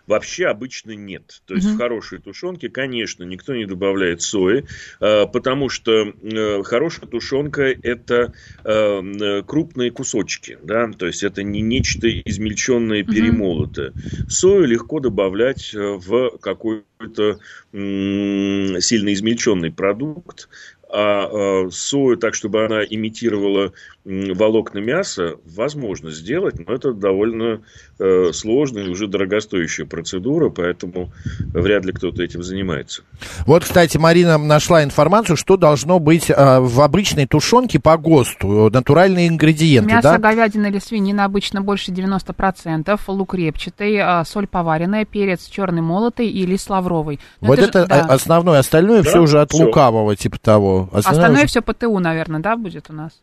[0.05, 1.41] Вообще обычно нет.
[1.45, 1.75] То есть mm-hmm.
[1.75, 4.65] в хорошей тушенке, конечно, никто не добавляет сои,
[4.99, 8.33] а, потому что э, хорошая тушенка это
[8.65, 13.91] э, крупные кусочки, да, то есть это не нечто измельченное, перемолотое.
[13.91, 14.29] Mm-hmm.
[14.29, 17.39] Сою легко добавлять э, в какой-то
[17.71, 20.47] сильно измельченный продукт,
[20.93, 23.73] а, а сою так, чтобы она имитировала
[24.05, 27.61] волокна мяса, возможно сделать, но это довольно
[27.99, 31.11] э, сложная и уже дорогостоящая процедура, поэтому
[31.53, 33.03] вряд ли кто-то этим занимается.
[33.47, 39.29] Вот, кстати, Марина нашла информацию, что должно быть э, в обычной тушенке по ГОСТу, натуральные
[39.29, 40.17] ингредиенты, Мясо, да?
[40.17, 46.45] говядина или свинина обычно больше 90%, лук репчатый, э, соль поваренная, перец черный молотый и
[46.45, 47.19] лист лавровый.
[47.39, 47.99] Но вот это, это да.
[48.13, 49.63] основное, остальное да, все уже от все.
[49.63, 50.82] лукавого, типа того.
[50.91, 51.47] Остальное, остальное уже...
[51.47, 53.13] все ПТУ, наверное, да, будет у нас?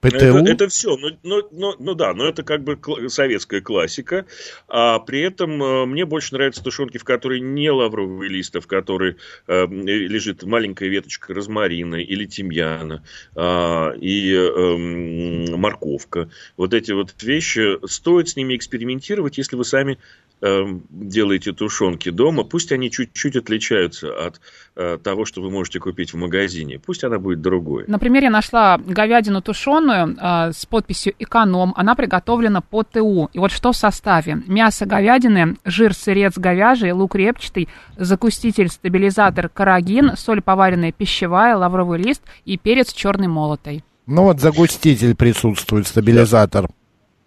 [0.00, 0.16] ПТУ?
[0.16, 2.78] Это, это все, ну, ну, ну, ну да, но это как бы
[3.08, 4.24] советская классика.
[4.66, 8.66] А при этом э, мне больше нравятся тушенки, в которой не лавровый лист, а в
[8.66, 13.02] которой э, лежит маленькая веточка розмарина или тимьяна
[13.36, 16.30] э, и э, морковка.
[16.56, 19.98] Вот эти вот вещи, стоит с ними экспериментировать, если вы сами
[20.40, 24.40] делаете тушенки дома, пусть они чуть-чуть отличаются от
[24.74, 26.78] э, того, что вы можете купить в магазине.
[26.78, 27.84] Пусть она будет другой.
[27.86, 31.74] Например, я нашла говядину тушеную э, с подписью «Эконом».
[31.76, 33.28] Она приготовлена по ТУ.
[33.32, 34.42] И вот что в составе.
[34.46, 42.22] Мясо говядины, жир сырец говяжий, лук репчатый, закуститель, стабилизатор карагин, соль поваренная пищевая, лавровый лист
[42.46, 43.84] и перец черный молотый.
[44.06, 46.62] Ну вот загуститель присутствует, стабилизатор.
[46.66, 46.74] Да.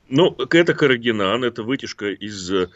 [0.10, 2.68] Ну, это карагинан, это вытяжка из Э,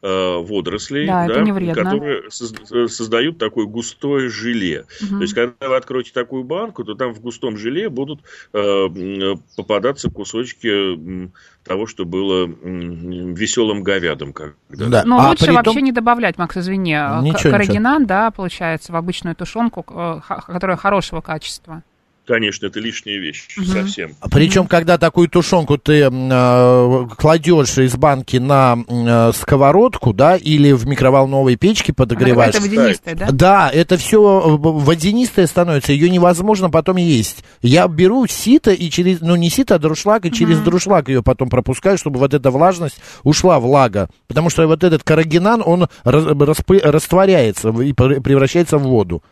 [0.00, 4.86] водорослей, да, да, которые создают такое густое желе.
[5.00, 5.16] Угу.
[5.16, 8.20] То есть, когда вы откроете такую банку, то там в густом желе будут
[8.52, 11.30] э, попадаться кусочки
[11.64, 14.32] того, что было веселым говядом.
[14.32, 14.54] Когда.
[14.68, 15.02] Да.
[15.04, 15.54] Но а лучше том...
[15.54, 18.08] вообще не добавлять, Макс, извини, ничего, карагинан, ничего.
[18.08, 21.82] да, получается, в обычную тушенку, э, которая хорошего качества.
[22.24, 23.66] Конечно, это лишняя вещь, угу.
[23.66, 24.14] совсем.
[24.30, 30.86] Причем, когда такую тушенку ты э, кладешь из банки на э, сковородку, да, или в
[30.86, 32.54] микроволновой печке подогреваешь.
[32.54, 33.28] Это водянистая, да?
[33.32, 37.42] Да, это все э, водянистое становится, ее невозможно потом есть.
[37.60, 40.36] Я беру сито и через, ну не сито, а друшлаг, и угу.
[40.36, 44.08] через друшлаг ее потом пропускаю, чтобы вот эта влажность ушла влага.
[44.28, 49.24] Потому что вот этот карагинан, он растворяется и превращается в воду.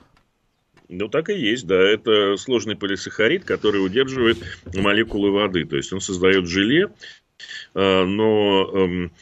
[0.91, 1.81] Ну, так и есть, да.
[1.81, 4.39] Это сложный полисахарид, который удерживает
[4.75, 5.65] молекулы воды.
[5.65, 6.89] То есть, он создает желе,
[7.75, 8.71] а, но...
[8.75, 9.13] Эм,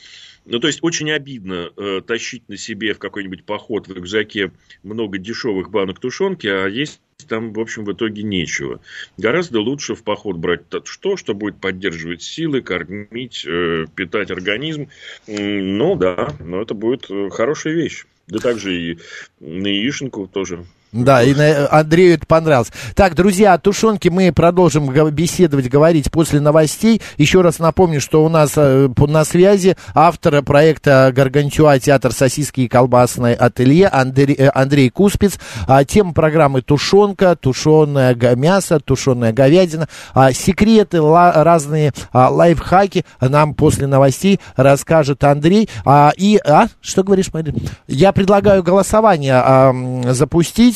[0.46, 4.50] ну, то есть, очень обидно э, тащить на себе в какой-нибудь поход в рюкзаке
[4.83, 8.81] много дешевых банок тушенки, а есть там, в общем, в итоге нечего.
[9.18, 14.88] Гораздо лучше в поход брать что, что будет поддерживать силы, кормить, э, питать организм.
[15.26, 18.07] Ну, да, но это будет э, хорошая вещь.
[18.26, 18.98] Да также и
[19.40, 21.35] на яишенку тоже Да, и
[21.70, 22.72] Андрею это понравилось.
[22.94, 27.03] Так, друзья, о тушенке мы продолжим беседовать, говорить после новостей.
[27.18, 31.79] Еще раз напомню, что у нас э, на связи автор проекта «Гаргантюа.
[31.79, 35.38] Театр сосиски и колбасное ателье» Андрей, э, Андрей Куспец.
[35.66, 39.88] А, тема программы «Тушенка», «Тушеное мясо», «Тушеная говядина».
[40.14, 45.68] А, секреты, разные а, лайфхаки нам после новостей расскажет Андрей.
[46.16, 47.59] И, а, что говоришь, Марина?
[47.87, 49.74] Я предлагаю голосование а,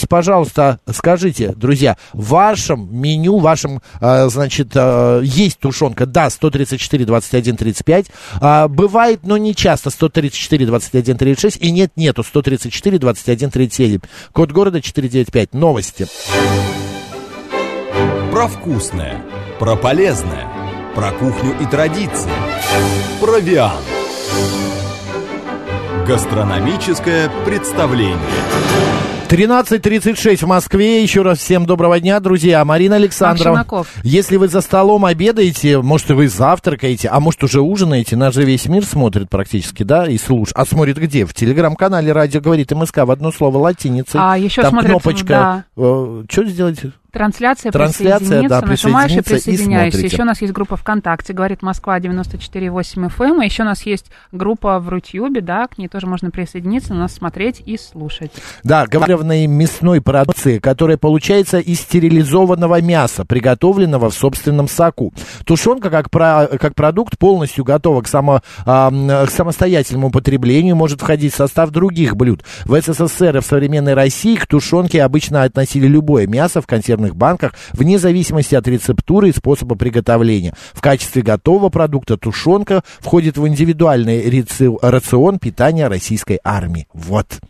[0.03, 0.09] запустить.
[0.09, 7.05] Пожалуйста, скажите, друзья, в вашем меню, в вашем, а, значит, а, есть тушенка, да, 134,
[7.05, 8.07] 21, 35.
[8.41, 11.57] А, бывает, но не часто, 134, 21, 36.
[11.61, 14.01] И нет, нету, 134, 21, 37.
[14.33, 15.55] Код города 495.
[15.55, 16.07] Новости.
[18.31, 19.23] Про вкусное,
[19.59, 20.49] про полезное,
[20.95, 22.31] про кухню и традиции.
[23.21, 23.73] Провиан.
[26.07, 29.02] Гастрономическое представление.
[29.33, 31.03] 13.36 в Москве.
[31.03, 32.62] Еще раз всем доброго дня, друзья.
[32.66, 33.57] Марина Александрова.
[33.57, 33.88] Максимаков.
[34.03, 38.66] Если вы за столом обедаете, может, вы завтракаете, а может, уже ужинаете, нас же весь
[38.66, 40.55] мир смотрит практически, да, и слушает.
[40.55, 41.25] А смотрит где?
[41.25, 44.21] В телеграм-канале «Радио говорит МСК» в одно слово латиницей.
[44.23, 45.64] А еще Там смотрят, кнопочка.
[45.75, 46.81] что сделать?
[47.12, 50.01] Трансляция, Трансляция, присоединиться, да, нажимаешь и присоединяешься.
[50.01, 54.07] еще у нас есть группа ВКонтакте, говорит Москва 94.8 FM, и еще у нас есть
[54.33, 58.33] группа в Рутюбе, да, к ней тоже можно присоединиться, нас смотреть и слушать.
[58.62, 65.12] Да, говоренной мясной продукции, которая получается из стерилизованного мяса, приготовленного в собственном соку.
[65.44, 71.35] Тушенка, как, про- как продукт, полностью готова к, само, м, к самостоятельному употреблению, может входить
[71.35, 72.42] в состав других блюд.
[72.64, 76.66] В СССР и в современной России к тушенке обычно относили любое мясо в
[77.03, 80.55] консервных банках, вне зависимости от рецептуры и способа приготовления.
[80.73, 84.45] В качестве готового продукта тушенка входит в индивидуальный
[84.81, 86.87] рацион питания российской армии.
[86.93, 87.41] Вот.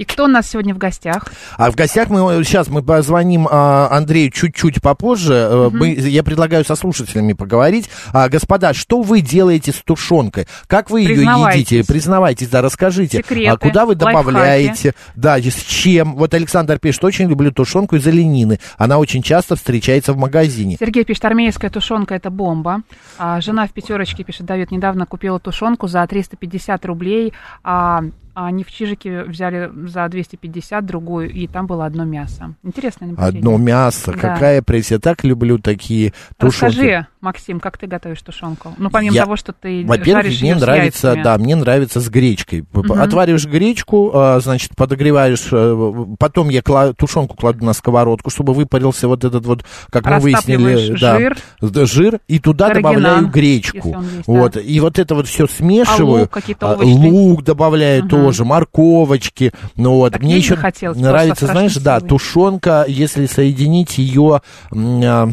[0.00, 1.26] И кто у нас сегодня в гостях?
[1.58, 5.34] А в гостях мы сейчас мы позвоним а, Андрею чуть-чуть попозже.
[5.34, 7.90] Э, мы- я предлагаю со слушателями поговорить.
[8.14, 10.46] А, господа, что вы делаете с тушенкой?
[10.68, 11.84] Как вы ее едите?
[11.86, 13.18] Признавайтесь, да, расскажите.
[13.18, 14.16] Секреты, а куда вы лайфхаки.
[14.16, 14.94] добавляете?
[15.16, 16.14] Да, и с чем?
[16.14, 18.58] Вот Александр пишет, очень люблю тушенку из оленины.
[18.78, 20.78] Она очень часто встречается в магазине.
[20.80, 22.84] Сергей пишет, армейская тушенка это бомба.
[23.18, 28.64] А, жена в пятерочке пишет, Давид, недавно купила тушенку за 350 рублей, а, а они
[28.64, 32.54] в Чижике взяли за 250 другую, и там было одно мясо.
[32.62, 33.38] Интересное наблюдение.
[33.40, 34.18] Одно мясо, Да.
[34.18, 34.90] какая пресс.
[34.90, 36.64] Я так люблю такие тушенки.
[36.76, 38.72] Расскажи, Максим, как ты готовишь тушенку?
[38.78, 41.22] Ну, помимо Я- того, что ты Во-первых, жаришь мне нравится, яйцами.
[41.24, 42.64] да, мне нравится с гречкой.
[42.72, 42.92] Мгм.
[42.92, 49.06] Отвариваешь гречку, а, значит, подогреваешь, э, потом я кла- тушенку кладу на сковородку, чтобы выпарился
[49.08, 51.36] вот этот вот, как мы выяснили, жир.
[51.60, 53.76] да, жир, и туда Карагинан, добавляю гречку.
[53.88, 54.60] есть, вот, да.
[54.60, 56.22] и вот это вот все смешиваю.
[56.22, 56.88] лук, какие-то А, овощи?
[56.88, 58.08] Лук добавляю Мгм.
[58.22, 59.52] Тоже, морковочки.
[59.76, 65.32] Ну вот, Так мне еще нравится, знаешь, страшно да, тушенка, если соединить ее в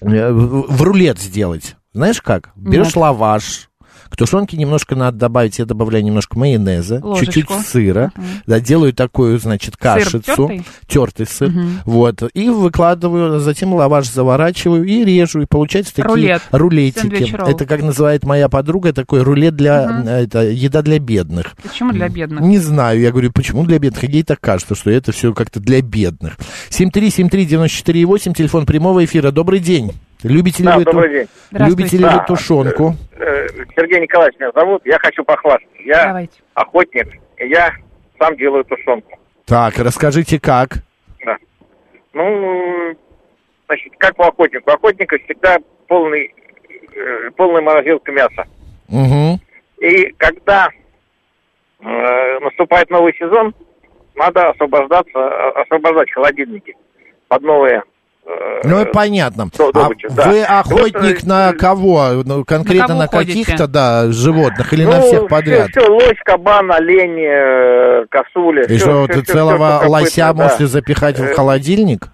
[0.00, 1.76] в рулет сделать.
[1.92, 2.50] Знаешь как?
[2.56, 2.96] Берешь Нет.
[2.96, 3.69] лаваш,
[4.10, 8.26] к тушенке немножко надо добавить, я добавляю немножко майонеза, чуть-чуть сыра, Мгм.
[8.46, 10.50] да, делаю такую, значит, кашицу,
[10.88, 11.70] тертый сыр, Мгм.
[11.84, 16.42] вот, и выкладываю, затем лаваш заворачиваю и режу, и получается такие Рулет.
[16.50, 17.34] рулетики.
[17.48, 20.08] Это, как называет моя подруга, такой рулет для, Мгм.
[20.08, 21.54] это, еда для бедных.
[21.62, 22.40] Почему для бедных?
[22.40, 24.04] Не знаю, я говорю, почему для бедных?
[24.04, 26.36] Ей так кажется, что это все как-то для бедных.
[26.70, 29.30] 7373948, телефон прямого эфира.
[29.30, 29.92] Добрый день.
[30.22, 32.24] Любите ли Да, вы, ту- добрый любите ли вы Да.
[32.24, 32.94] тушенку?
[33.12, 34.82] Э, Сергей Николаевич меня зовут.
[34.84, 35.66] Я хочу похвастаться.
[35.84, 36.40] Я Давайте.
[36.54, 37.72] охотник, и я
[38.18, 39.18] сам делаю тушенку.
[39.46, 40.82] Так, расскажите, как?
[41.24, 41.36] Да.
[42.12, 42.94] Ну,
[43.66, 44.62] значит, как у охотника?
[44.68, 46.34] У охотника всегда полный,
[46.94, 48.44] э, полная морозилка мяса.
[48.88, 49.40] Угу.
[49.80, 50.68] И когда
[51.82, 53.54] э, наступает новый сезон,
[54.14, 56.76] надо освобождаться, э, освобождать холодильники
[57.28, 57.82] под новые...
[58.30, 59.46] э, Ну, это понятно.
[59.56, 60.30] до- А да.
[60.30, 62.22] вы охотник Вот, э, на кого?
[62.24, 65.70] Ну, конкретно На каких-то, да, животных или ну, на всех подряд?
[65.70, 68.64] Все, лось, кабан, олень, э, косуля.
[68.64, 70.34] И что, ты целого лося да.
[70.34, 72.08] можете запихать в Э, холодильник?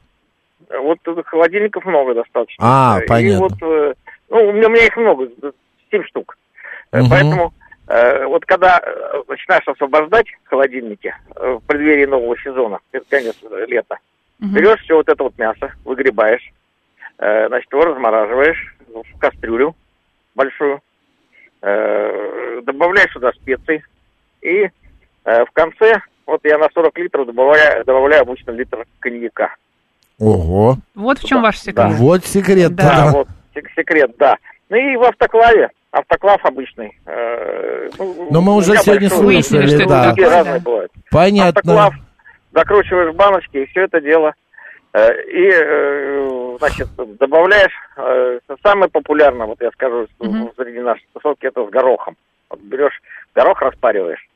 [0.82, 2.56] Вот э, холодильников много достаточно.
[2.64, 3.40] А, И понятно.
[3.40, 3.94] вот, э,
[4.30, 5.28] ну, у меня, у меня их много,
[5.90, 6.36] семь штук.
[6.92, 7.10] Э, Мгм.
[7.10, 7.54] Поэтому
[7.88, 13.96] э, вот когда э, начинаешь освобождать холодильники э, в преддверии нового сезона, конец э, лета,
[14.38, 14.54] Мгм.
[14.54, 16.52] берешь все вот это вот мясо, выгребаешь,
[17.18, 19.74] э, значит, его размораживаешь в кастрюлю
[20.34, 20.80] большую,
[21.62, 23.82] э, добавляешь сюда специи
[24.42, 24.68] и
[25.24, 29.54] э, в конце, вот я на 40 литров добавляю, добавляю обычно литр коньяка.
[30.18, 30.76] Ого.
[30.94, 31.92] Вот в чем Да, ваш секрет.
[31.92, 32.74] Вот секрет.
[32.74, 32.82] Да.
[32.84, 33.12] Да, да.
[33.12, 34.36] вот сек- секрет, да.
[34.68, 36.98] Ну и в автоклаве, автоклав обычный.
[37.06, 40.14] э, ну, Но мы уже сегодня слышали, что это да.
[40.16, 40.60] Разные да.
[40.60, 40.92] бывают.
[41.10, 41.48] Понятно.
[41.60, 41.94] Автоклав,
[42.56, 44.32] закручиваешь в баночки, и все это дело.
[44.92, 46.88] Э, и, э, значит,
[47.18, 50.50] добавляешь, э, самое популярное, вот я скажу, Мгм.
[50.56, 52.16] среди нашей тусовки, это с горохом.
[52.48, 52.98] Вот берешь
[53.34, 54.26] горох, распариваешь,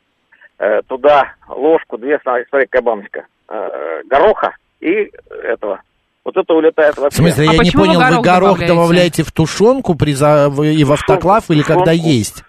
[0.59, 5.11] э, туда ложку, две, смотри, какая баночка, э, гороха и
[5.43, 5.81] этого.
[6.23, 7.17] Вот это улетает В вообще.
[7.23, 8.67] смысле, А я не понял, вы горох добавляете?
[8.67, 10.51] добавляете в тушенку при за...
[10.51, 12.09] в- и в автоклав или когда Тушенку.
[12.09, 12.45] есть?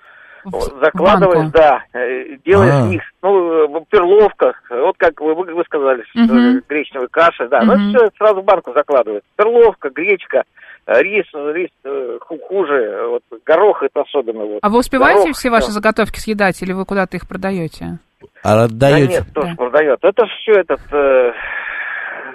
[0.82, 1.58] Закладываешь, банку.
[1.58, 2.88] да, э, делаешь А.
[2.88, 3.06] микс.
[3.22, 6.64] Ну, э, перловка, вот как вы, вы сказали, что Мгм.
[6.68, 7.90] гречневая каша, да, ну, Мгм.
[7.90, 9.28] это все сразу в банку закладывается.
[9.36, 10.44] Перловка, гречка,
[10.88, 14.46] э, рис, э, рис э, ху- хуже, э, вот горох это особенно.
[14.46, 14.60] Вот.
[14.62, 15.74] А вы успеваете Горох, все ваши да.
[15.74, 18.00] заготовки съедать, или вы куда-то их продаете?
[18.44, 19.14] А Да отдаете?
[19.14, 19.56] нет, тоже Да.
[19.56, 20.00] продает.
[20.04, 20.82] Это все этот...
[20.92, 21.34] э,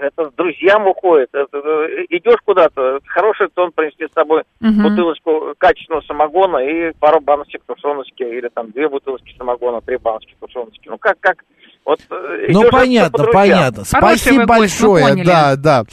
[0.01, 1.31] это с друзьям уходит.
[1.33, 4.83] Это, э, идешь куда-то, хороший тон принести с собой Мгм.
[4.83, 10.89] бутылочку качественного самогона и пару баночек тушеночки, или там две бутылочки самогона, три баночки тушеночки.
[10.89, 11.45] Ну как, как,
[11.87, 13.85] вот э, Ну, понятно, понятно.
[13.91, 15.05] Хороший Спасибо мы большое.
[15.09, 15.27] поняли.
[15.27, 15.85] Да, да.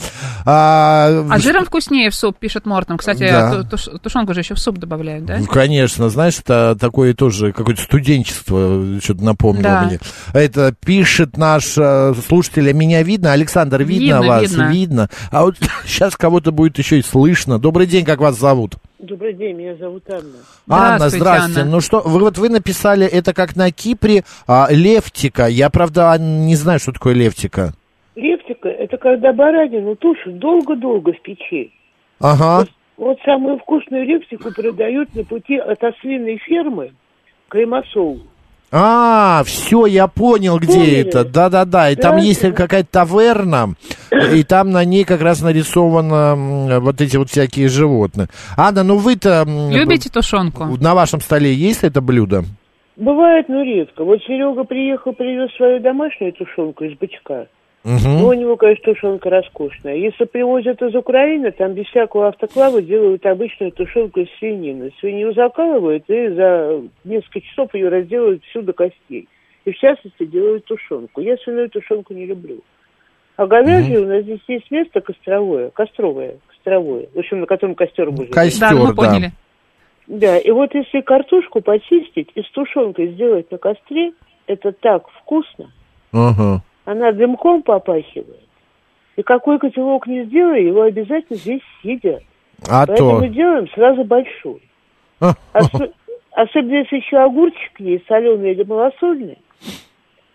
[0.44, 2.98] А, А жиром вкуснее в суп, пишет Мортон.
[2.98, 3.62] Кстати, Да.
[3.62, 5.38] ту- туш- тушенку же еще в суп добавляют, да?
[5.38, 9.82] Ну, Конечно, знаешь, это такое тоже какое-то студенчество, что-то напомнило Да.
[9.84, 10.00] мне.
[10.32, 13.32] Это пишет наш э, слушатель, а меня видно?
[13.32, 14.52] Александр, видно, Видно, вас?
[14.52, 15.08] видно.
[15.30, 17.58] А вот сейчас кого-то будет еще и слышно.
[17.58, 18.74] Добрый день, как вас зовут?
[19.04, 20.22] Добрый день, меня зовут Анна.
[20.66, 21.60] Анна, Здравствуйте, здравствуйте.
[21.60, 21.70] Анна.
[21.70, 25.46] Ну что, вы вот вы написали это как на Кипре, а, левтика.
[25.46, 27.74] Я, правда, не знаю, что такое левтика.
[28.14, 31.70] Левтика– это когда баранину тушат долго-долго в печи.
[32.18, 32.66] Ага.
[32.96, 36.92] Вот самую вкусную левтику продают на пути от ослиной фермы
[37.48, 38.20] к Ремасову.
[38.76, 40.96] А, все, я понял, где Поняли?
[41.08, 41.24] это.
[41.24, 41.90] Да-да-да.
[41.90, 42.50] И там Да, есть да.
[42.50, 43.74] какая-то таверна,
[44.32, 48.26] и там на ней как раз нарисовано м, вот эти вот всякие животные.
[48.56, 49.44] Анна, ну вы-то...
[49.46, 50.64] Любите тушенку?
[50.80, 52.42] На вашем столе есть это блюдо?
[52.96, 54.04] Бывает, но редко.
[54.04, 57.46] Вот Серега приехал, привез свою домашнюю тушенку из бычка.
[57.84, 58.24] Ну, Мгм.
[58.24, 59.96] у него, конечно, тушенка роскошная.
[59.96, 64.90] Если привозят из Украины, там без всякого автоклава делают обычную тушенку из свинины.
[65.00, 69.28] Свинью закалывают и за несколько часов ее разделывают всю до костей.
[69.66, 71.20] И в частности делают тушенку.
[71.20, 72.60] Я свиную тушенку не люблю.
[73.36, 78.10] А говяжью у нас здесь есть место костровое, костровое, костровое, в общем, на котором костер
[78.10, 78.32] будет.
[78.32, 78.94] Костер, Да, мы да.
[78.94, 79.32] поняли.
[80.06, 84.12] Да, и вот если картошку почистить и с тушенкой сделать на костре,
[84.46, 85.70] это так вкусно.
[86.12, 86.62] Ага.
[86.84, 88.40] Она дымком попахивает.
[89.16, 92.22] И какой котелок не сделай, его обязательно здесь съедят.
[92.68, 93.28] А Поэтому то...
[93.28, 94.62] делаем сразу большой.
[95.20, 95.92] Осо-
[96.32, 99.38] Особенно если еще огурчик есть, соленый или малосольный.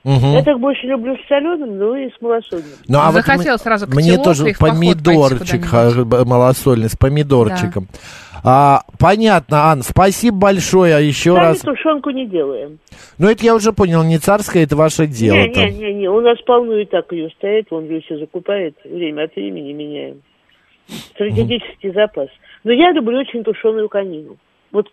[0.04, 0.32] Мгм.
[0.32, 2.70] Я так больше люблю с соленым, но и с малосольным.
[2.88, 7.88] Ну, а вот Захотел мы- сразу Мне котелок тоже помидорчик б- малосольный, с помидорчиком.
[8.42, 11.60] А, понятно, Ан, спасибо большое а еще Сами раз.
[11.60, 12.80] тушенку не делаем.
[13.18, 15.36] Ну, это я уже понял, не царское, это ваше дело.
[15.36, 15.66] Не, там.
[15.66, 19.24] не, не, не, у нас полно и так ее стоит, он ее все закупает, время
[19.26, 20.22] от времени меняем.
[20.88, 22.30] Стратегический запас.
[22.64, 24.38] Но я люблю очень тушеную конину.
[24.72, 24.88] Вот,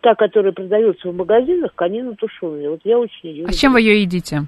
[0.00, 2.70] та, которая продается в магазинах, конина тушеная.
[2.70, 4.44] Вот я очень ее А с чем вы ее едите?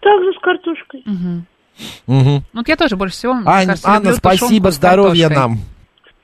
[0.00, 1.02] Также с картошкой.
[1.06, 1.46] Мгм.
[2.06, 5.58] Ну, вот я тоже больше всего, Ань- кажется, Анна, спасибо, здоровья нам.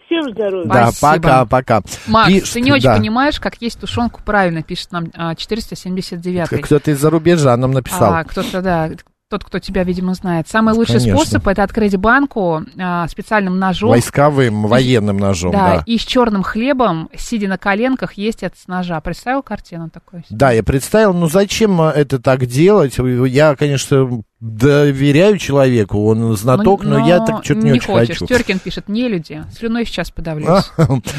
[0.07, 0.69] Всем здоровья.
[0.69, 1.23] Да, Спасибо.
[1.23, 1.83] пока, пока.
[2.09, 2.97] Макс, Пишет, ты не очень да.
[2.97, 8.15] понимаешь, как есть тушенку правильно, пишет нам а, 479 Кто-то из-за рубежа нам написал.
[8.15, 8.91] А, кто-то, да,
[9.31, 10.49] тот, кто тебя, видимо, знает.
[10.49, 11.16] Самый лучший Конечно.
[11.16, 13.90] способ это открыть банку а, специальным ножом.
[13.90, 15.83] Войсковым, военным ножом, да, да.
[15.87, 19.01] и с черным хлебом, сидя на коленках, есть это с ножа.
[19.01, 20.25] Представил картину такую?
[20.31, 22.99] Да, я представил, ну зачем это так делать?
[22.99, 28.18] Я, конечно, доверяю человеку, он знаток, но, я так что-то не, очень хочешь.
[28.18, 28.26] хочу.
[28.26, 30.48] Теркин пишет, не люди, слюной сейчас подавлюсь.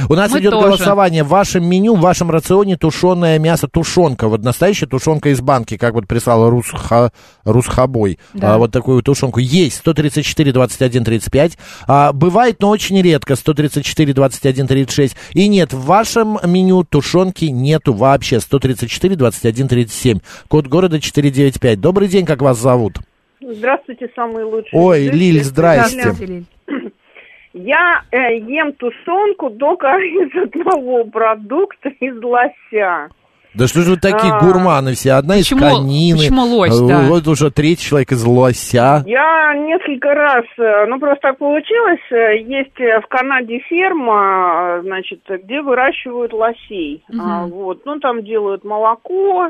[0.09, 0.67] У нас Мы идет тоже.
[0.67, 1.23] голосование.
[1.23, 4.27] В вашем меню, в вашем рационе тушеное мясо, тушенка.
[4.27, 7.11] Вот настоящая тушенка из банки, как вот прислала Русха,
[7.43, 8.17] Русхабой.
[8.33, 8.55] Да.
[8.55, 9.39] А, вот такую тушенку.
[9.39, 11.57] Есть 134, 21, 35.
[11.87, 15.15] А, бывает, но очень редко 134, 21, 36.
[15.33, 18.39] И нет, в вашем меню тушенки нету вообще.
[18.39, 20.19] 134, 21, 37.
[20.47, 21.79] Код города 495.
[21.79, 22.97] Добрый день, как вас зовут?
[23.41, 24.79] Здравствуйте, самые лучшие.
[24.79, 24.99] Ой.
[25.09, 25.99] Лиль, здрасте.
[26.01, 26.45] Здравствуйте, Лиль.
[27.53, 33.09] Я э, ем тушенку только из одного продукта, из лося.
[33.53, 34.39] Да что же вы такие А.
[34.39, 35.11] гурманы все?
[35.11, 36.17] Одна из Почему- конины.
[36.19, 37.01] почему лось, э, да?
[37.09, 39.03] Вот уже третий человек из лося.
[39.05, 45.61] Я несколько раз, э, ну просто так получилось, э, есть в Канаде ферма, значит, где
[45.61, 47.03] выращивают лосей.
[47.09, 47.21] Мгм.
[47.21, 49.49] А, вот, ну там делают молоко,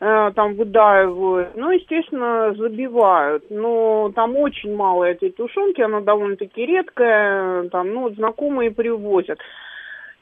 [0.00, 3.44] там выдаивают, ну, естественно, забивают.
[3.50, 9.38] Но там очень мало этой тушенки, она довольно-таки редкая, там, ну, знакомые привозят.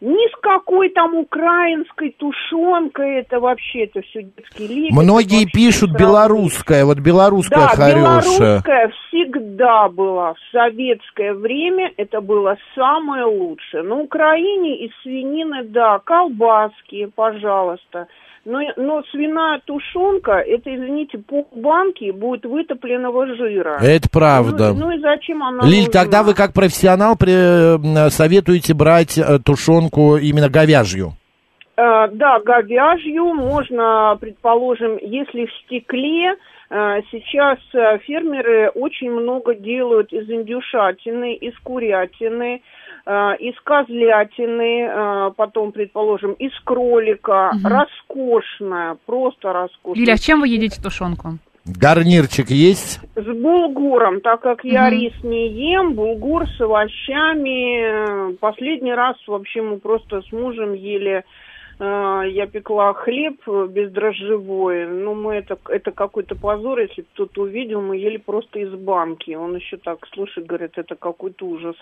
[0.01, 4.93] Ни с какой там украинской тушенкой, это вообще, это все детский лик.
[4.93, 7.95] Многие пишут белорусская, вот белорусская да, хорошая.
[7.95, 10.35] белорусская всегда была.
[10.35, 13.83] В советское время это было самое лучшее.
[13.83, 18.07] На Украине из свинины, да, колбаски, пожалуйста.
[18.49, 23.77] Но, но свиная тушенка, это, извините, полбанки будет вытопленного жира.
[23.83, 24.73] Это правда.
[24.73, 26.01] Ну, ну и зачем она Лиль, нужна?
[26.01, 31.13] тогда вы как профессионал при, э, советуете брать э, тушенку именно говяжью?
[31.77, 36.33] Э, да, говяжью можно, предположим, если в стекле,
[36.71, 37.59] э, сейчас
[38.07, 42.63] фермеры очень много делают из индюшатины, из курятины,
[43.39, 47.53] из козлятины, э, потом, предположим, из кролика.
[47.55, 47.67] Мгм.
[47.67, 50.05] Роскошная, просто роскошная.
[50.05, 51.39] Лиля, а с чем вы едите тушенку?
[51.65, 53.01] Гарнирчик есть?
[53.15, 58.31] С булгуром, так как я рис не ем, булгур с овощами.
[58.31, 61.25] Э, Последний раз вообще мы просто с мужем ели.
[61.79, 64.87] Э, Я пекла хлеб э, бездрожжевой.
[64.87, 69.35] Ну, мы это, это какой-то позор, если кто-то увидел, мы ели просто из банки.
[69.35, 71.77] Он еще так слушает, говорит, это какой-то ужас.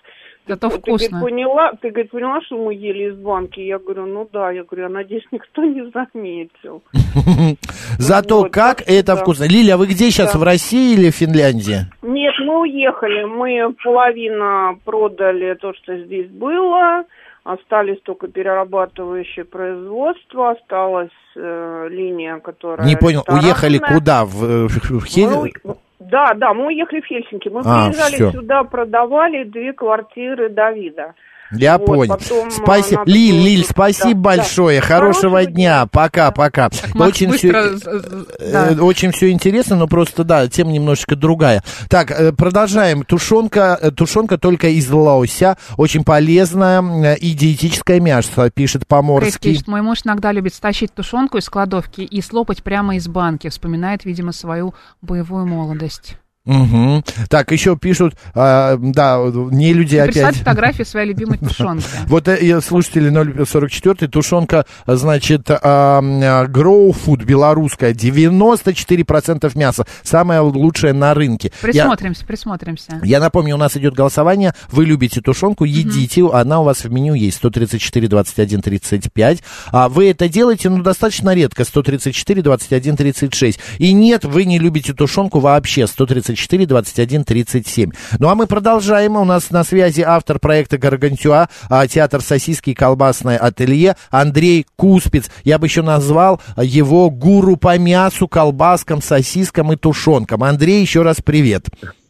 [0.47, 1.21] Зато ты, говорит, вкусно.
[1.21, 3.61] поняла, ты, говорит, поняла, что мы ели из банки?
[3.61, 6.83] Я говорю, ну да, я говорю, я надеюсь, никто не заметил.
[7.99, 9.45] Зато как это вкусно.
[9.45, 11.87] Лиля, а вы где сейчас, в России или в Финляндии?
[12.03, 13.25] Нет, мы уехали.
[13.25, 17.05] Мы половина продали то, что здесь было.
[17.47, 20.51] Остались только перерабатывающее производство.
[20.51, 22.85] Осталась э, линия, которая...
[22.85, 24.25] Не понял, уехали куда?
[24.25, 27.49] В, э, в Хель- Мы у- Да, да, мы уехали в Хельсинки.
[27.49, 28.31] Мы А, приезжали всё.
[28.33, 31.15] сюда, продавали две квартиры Давида.
[31.53, 32.17] Я Вот, понял.
[32.19, 33.01] потом, Спасибо.
[33.01, 34.21] надо Лиль, Лиль, Да, спасибо да.
[34.37, 34.81] большое.
[34.81, 35.87] Хорошего, Хорошего дня.
[35.87, 36.71] Пока, пока.
[36.95, 37.63] Макс Очень быстро...
[37.63, 38.71] все, з- да.
[38.73, 41.63] э, очень все интересно, но просто, да, тема немножечко другая.
[41.89, 43.03] Так, э, продолжаем.
[43.05, 45.57] Тушенка, э, тушенка только из лося.
[45.77, 49.53] Очень полезное э, и диетическое мясо, пишет Крис Поморский.
[49.53, 53.49] пишет, мой муж иногда любит стащить тушенку из кладовки и слопать прямо из банки.
[53.49, 56.17] Вспоминает, видимо, свою боевую молодость.
[56.47, 57.03] Мгм.
[57.29, 59.19] Так, еще пишут, а, да,
[59.51, 60.37] не люди Прислать опять.
[60.39, 61.85] фотографию своей любимой тушенки.
[62.07, 63.11] Вот э, слушатели
[63.45, 71.51] 044, тушенка, значит, Grow Food белорусская, 94% мяса, самое лучшее на рынке.
[71.63, 73.01] Я, Присмотримся, присмотримся.
[73.03, 77.15] я напомню, у нас идет голосование, вы любите тушенку, едите, она у вас в меню
[77.15, 79.43] есть, 134, 21, 35.
[79.73, 83.59] А вы это делаете, ну, достаточно редко, 134, 21, 36.
[83.79, 86.36] И нет, вы не любите тушенку вообще, 134,
[86.67, 87.91] 21, 37.
[88.19, 92.75] Ну, а мы продолжаем, у нас на связи автор проекта «Гаргантюа», а, театр сосиски и
[92.75, 95.31] колбасное ателье Андрей Куспиц.
[95.45, 100.45] Я бы еще назвал его гуру по мясу, колбаскам, сосискам и тушенкам.
[100.45, 101.37] Андрей, еще раз привет.
[101.71, 102.06] Привет.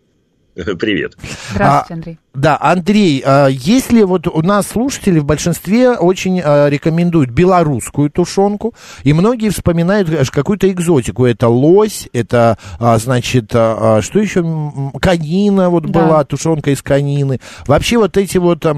[1.50, 2.18] Здравствуйте, А, Андрей.
[2.34, 8.74] Да, Андрей, а, если вот у нас слушатели в большинстве очень а, рекомендуют белорусскую тушенку,
[9.04, 11.26] и многие вспоминают аж какую-то экзотику.
[11.26, 14.40] Это лось, это, а, значит, а, а, что еще?
[14.40, 16.00] М, Конина вот Да.
[16.06, 17.38] была, тушенка из конины.
[17.66, 18.72] Вообще вот эти вот а,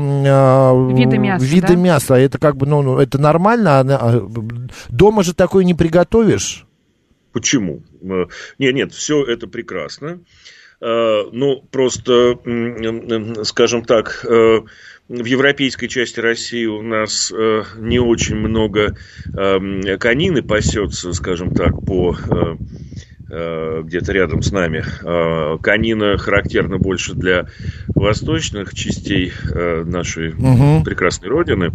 [0.92, 1.74] Виды мяса, виды да?
[1.76, 3.78] мяса, это как бы, ну, ну, это нормально?
[3.78, 4.28] А, а,
[4.88, 6.66] Дома же такое не приготовишь?
[7.32, 7.82] Почему?
[8.02, 8.24] Э,
[8.58, 10.18] Нет, нет, все это прекрасно.
[10.80, 12.38] Э, Ну, просто,
[13.44, 14.60] скажем так, э,
[15.08, 18.94] в европейской части России у нас э, не очень много
[19.34, 22.16] э, конины пасется, скажем так, по
[23.30, 24.82] где-то рядом с нами.
[25.60, 27.48] Конина характерна больше для
[27.88, 29.34] восточных частей
[29.84, 30.82] нашей Мгм.
[30.82, 31.72] прекрасной родины.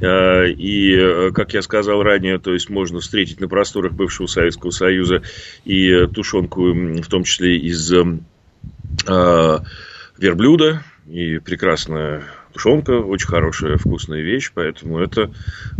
[0.00, 5.22] И, как я сказал ранее, то есть можно встретить на просторах бывшего Советского Союза
[5.64, 8.31] и тушенку, в том числе из э, э,
[10.18, 15.30] верблюда, и прекрасная тушенка, очень хорошая, вкусная вещь, поэтому это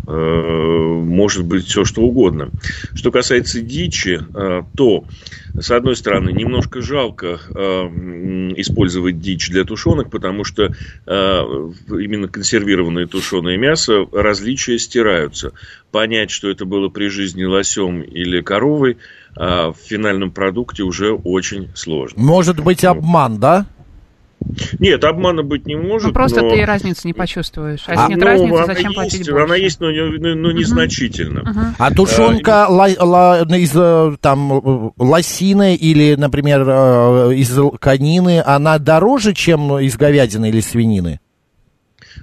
[0.06, 2.50] э, может быть все что угодно.
[2.94, 5.04] Что касается дичи, э, то,
[5.58, 7.60] с одной стороны, немножко жалко э,
[8.56, 10.70] использовать дичь для тушенок, потому что э,
[11.06, 15.52] именно консервированное тушеное мясо, различия стираются.
[15.90, 18.96] Понять, что это было при жизни лосем или коровой,
[19.36, 22.22] а в финальном продукте уже очень сложно.
[22.22, 23.66] Может быть обман, да?
[24.78, 26.08] Нет, обмана быть не может.
[26.08, 26.50] Ну, просто но...
[26.50, 27.84] ты разницы не почувствуешь.
[27.86, 29.44] А А, нет Ну, разницы, она зачем есть, платить больше?
[29.44, 31.40] Она есть, но, не- но- но незначительно.
[31.42, 31.74] Мгм.
[31.78, 38.78] А тушенка ла- ла- из э, там э, лосины или, например, э, из конины, она
[38.78, 41.20] дороже, чем из говядины или свинины?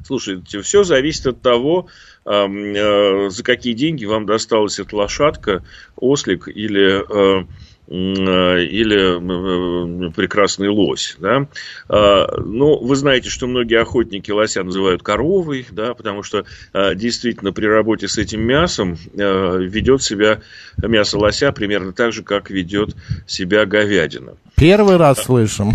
[0.04, 1.88] Слушайте, все зависит от того,
[2.26, 5.64] эм, э, за какие деньги вам досталась эта лошадка,
[5.96, 7.46] ослик или э,
[7.90, 11.18] или э, прекрасный лось.
[11.20, 11.48] Да?
[11.88, 17.52] А, ну, вы знаете, что многие охотники лося называют коровой, да, потому что а, действительно
[17.52, 20.42] при работе с этим мясом ведет себя
[20.78, 24.34] мясо лося примерно так же, как ведет себя говядина.
[24.56, 25.74] Первый раз слышим.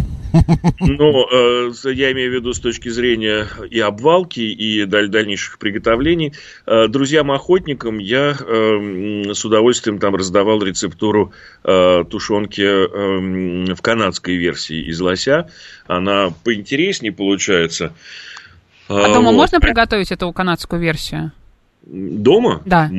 [0.80, 6.34] Но э, я имею в виду с точки зрения и обвалки, и даль дальнейших приготовлений.
[6.66, 14.88] Э, друзьям-охотникам я э, с удовольствием там раздавал рецептуру э, тушенки э, в канадской версии
[14.88, 15.50] из лося.
[15.86, 17.92] Она поинтереснее получается.
[18.88, 19.36] А дома вот.
[19.36, 21.32] можно приготовить эту канадскую версию?
[21.86, 22.62] Дома?
[22.64, 22.90] Да.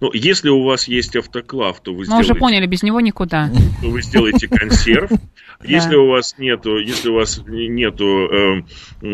[0.00, 2.32] Ну, если у вас есть автоклав, то вы Мы сделаете...
[2.32, 3.50] уже поняли, без него никуда.
[3.80, 5.10] То вы сделаете консерв.
[5.64, 8.62] Если у вас нету, если у вас нету э,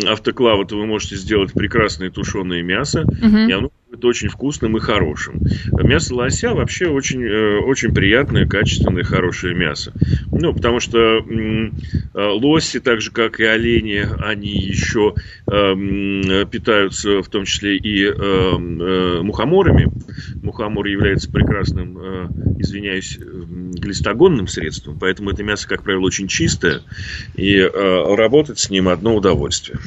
[0.07, 5.41] автоклава, то вы можете сделать прекрасное тушеное мясо, и оно будет очень вкусным и хорошим.
[5.73, 9.93] Мясо лося вообще очень, э, очень приятное, качественное, хорошее мясо.
[10.31, 11.71] Ну, потому что э,
[12.15, 15.15] лоси, так же как и олени, они еще
[15.47, 15.75] э,
[16.51, 19.91] питаются в том числе и э, э, мухоморами.
[20.43, 21.99] Мухомор является прекрасным,
[22.59, 26.83] извиняюсь, глистогонным средством, поэтому это мясо, как правило, очень чистое,
[27.35, 29.79] и работать с ним одно удовольствие.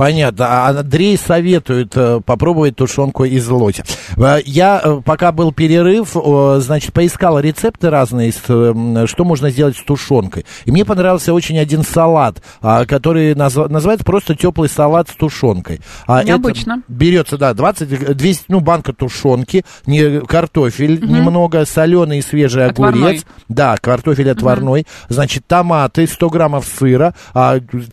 [0.00, 0.46] Понятно.
[0.48, 3.84] А Андрей советует э, попробовать тушенку из лося.
[4.16, 6.16] Э, я, э, пока был перерыв,
[6.62, 10.46] значит, поискал рецепты разные, что можно сделать с тушенкой.
[10.64, 15.82] И мне понравился очень один салат, а, который называется просто теплый салат с тушенкой.
[16.06, 16.82] А Необычно.
[16.82, 21.14] Это берется, да, 20, 200, ну, банка тушенки, не, картофель угу.
[21.14, 23.02] немного, соленый и свежий отварной.
[23.02, 23.26] огурец.
[23.50, 24.80] Да, картофель отварной.
[24.80, 25.14] Угу.
[25.14, 27.14] Значит, томаты, 100 граммов сыра,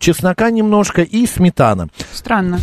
[0.00, 1.88] чеснока немножко и сметана.
[2.12, 2.60] Странно.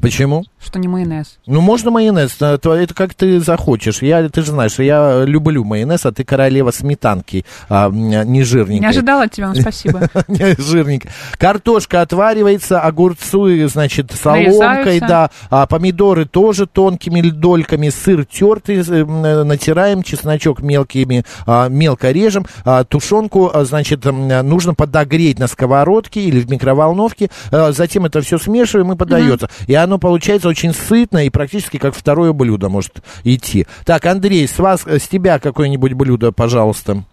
[0.00, 0.44] Почему?
[0.60, 1.38] Что не майонез.
[1.46, 4.02] Ну, можно майонез, это, это как ты захочешь.
[4.02, 8.80] Я, ты же знаешь, я люблю майонез, а ты королева сметанки, а, не жирненькой.
[8.80, 10.08] Не ожидала от тебя, ну, спасибо.
[10.28, 11.10] Не жирненькой.
[11.38, 20.02] Картошка отваривается, огурцы, значит, соломкой, да, а помидоры тоже тонкими дольками, сыр тертый, э, натираем,
[20.02, 27.30] чесночок мелкими, а, мелко режем, а, тушенку, значит, нужно подогреть на сковородке или в микроволновке,
[27.50, 29.48] затем это все смешиваем и подается.
[29.66, 33.66] И оно получается очень сытно и практически как второе блюдо может идти.
[33.84, 37.04] Так, Андрей, с вас, с тебя какое-нибудь блюдо, пожалуйста,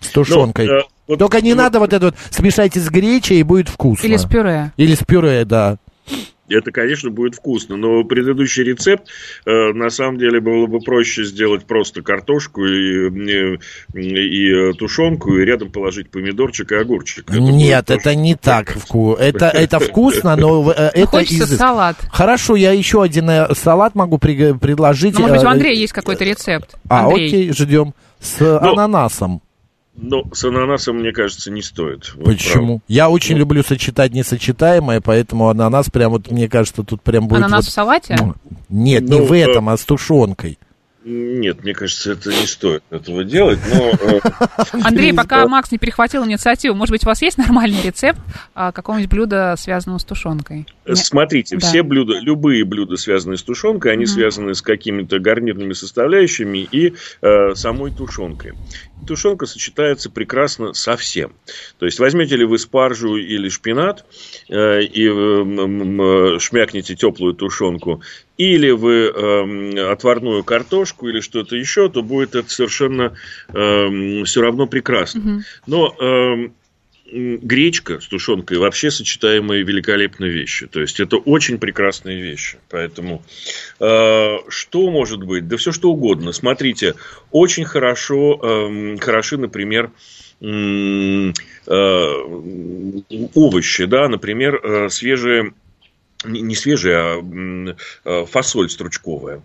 [0.00, 0.66] с тушенкой.
[0.66, 3.68] Ну, э, вот, Только не вот, надо вот это вот смешайте с гречей, и будет
[3.68, 4.06] вкусно.
[4.06, 4.72] Или с пюре.
[4.76, 5.78] Или с пюре, да
[6.52, 7.76] это, конечно, будет вкусно.
[7.76, 9.08] Но предыдущий рецепт,
[9.46, 13.58] э, на самом деле, было бы проще сделать просто картошку и, и,
[13.94, 17.28] и тушенку, и рядом положить помидорчик и огурчик.
[17.28, 19.22] Это Нет, это не так вкусно.
[19.22, 21.56] Это, это вкусно, но э, это Хочется из...
[21.56, 21.96] салат.
[22.10, 24.52] Хорошо, я еще один э, салат могу при...
[24.52, 25.14] предложить.
[25.14, 26.74] Но, может быть, у Андрея есть какой-то рецепт.
[26.88, 27.26] А, Андрей.
[27.26, 27.94] окей, ждем.
[28.20, 28.72] С но...
[28.72, 29.42] ананасом.
[29.94, 32.14] Но с ананасом, мне кажется, не стоит.
[32.14, 32.78] Вот Почему?
[32.78, 32.84] Правда.
[32.88, 33.40] Я очень ну.
[33.40, 37.40] люблю сочетать несочетаемое, поэтому ананас прям вот, мне кажется, тут прям будет...
[37.40, 37.70] Ананас вот...
[37.70, 38.16] в салате?
[38.18, 38.34] Ну,
[38.70, 40.58] нет, ну, не в этом, а с тушенкой.
[41.04, 43.90] Нет, мне кажется, это не стоит этого делать, но...
[43.90, 44.20] Э,
[44.84, 48.20] Андрей, пока Макс не перехватил инициативу, может быть, у вас есть нормальный рецепт
[48.54, 50.66] а, какого-нибудь блюда, связанного с тушенкой?
[50.92, 51.66] Смотрите, да.
[51.66, 54.06] все блюда, любые блюда, связанные с тушенкой, они mm-hmm.
[54.06, 58.52] связаны с какими-то гарнирными составляющими и э, самой тушенкой
[59.06, 61.32] тушенка сочетается прекрасно со всем.
[61.78, 64.04] То есть, возьмете ли вы спаржу или шпинат
[64.48, 68.02] э, и э, шмякнете теплую тушенку,
[68.36, 73.14] или вы э, отварную картошку или что-то еще, то будет это совершенно
[73.48, 75.20] э, все равно прекрасно.
[75.20, 75.42] Угу.
[75.66, 76.48] Но э,
[77.12, 80.66] гречка с тушенкой вообще сочетаемые великолепные вещи.
[80.66, 82.58] То есть это очень прекрасные вещи.
[82.70, 83.22] Поэтому
[83.80, 85.46] э, что может быть?
[85.46, 86.32] Да все что угодно.
[86.32, 86.94] Смотрите,
[87.30, 89.90] очень хорошо, э, хороши, например,
[90.40, 91.32] э,
[93.34, 95.52] овощи, да, например, э, свежие
[96.24, 99.42] не свежая, а э, фасоль стручковая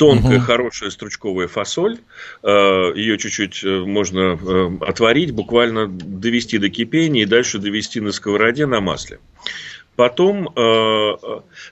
[0.00, 0.46] тонкая, угу.
[0.46, 1.98] хорошая стручковая фасоль.
[2.42, 8.10] Э, Ее чуть-чуть э, можно э, отварить, буквально довести до кипения и дальше довести на
[8.10, 9.18] сковороде на масле.
[10.00, 11.16] Потом, э,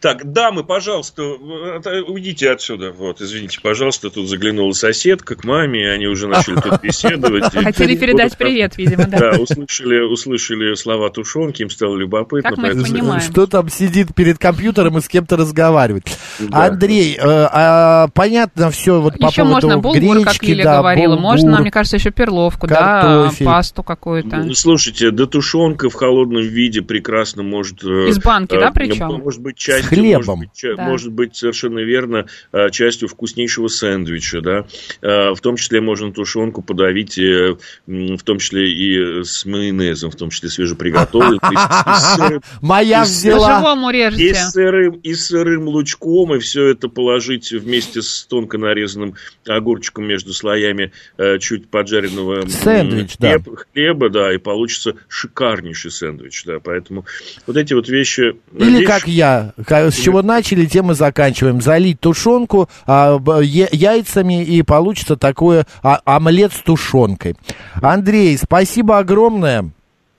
[0.02, 2.92] так, дамы, пожалуйста, уйдите отсюда.
[2.92, 7.50] Вот, извините, пожалуйста, тут заглянула соседка к маме, они уже начали тут беседовать.
[7.54, 9.18] Хотели передать привет, видимо, да.
[9.18, 12.50] Да, услышали, услышали слова тушенки, им стало любопытно.
[12.50, 13.22] Как мы их понимаем.
[13.22, 16.04] Что там сидит перед компьютером и с кем-то разговаривает.
[16.38, 16.66] Да.
[16.66, 20.76] Андрей, э, а, понятно все вот по еще поводу можно булгур, гречки, как Лилия да,
[20.80, 23.46] говорила, булгур, можно, мне кажется, еще перловку, картофель.
[23.46, 24.52] да, пасту какую-то.
[24.54, 27.82] Слушайте, да тушенка в холодном виде прекрасно может...
[27.82, 29.06] Из Из банки, э, да, причем?
[29.08, 30.24] Может быть, частью, хлебом.
[30.26, 30.82] Может быть, ча- Да.
[30.84, 34.66] может быть, совершенно верно, э, частью вкуснейшего сэндвича, да.
[35.02, 37.56] Э, В том числе можно тушенку подавить, э,
[37.86, 41.38] в том числе и с майонезом, в том числе свежеприготовленный.
[41.38, 43.90] и с- и с сырым- Моя и с- взяла.
[43.90, 44.34] И режете.
[44.34, 49.14] с сырым, и с сырым лучком, и все это положить вместе с тонко нарезанным
[49.46, 53.36] огурчиком между слоями э, чуть поджаренного Сэндвич, да.
[53.36, 57.04] хлеб- хлеба, да, и получится шикарнейший сэндвич, да, поэтому
[57.46, 58.07] вот эти вот вещи...
[58.58, 61.60] Или вещи- как я, с чего начали, тем и заканчиваем.
[61.60, 67.36] Залить тушенку а, яйцами, и получится такой а, омлет с тушенкой.
[67.80, 69.70] Андрей, спасибо огромное.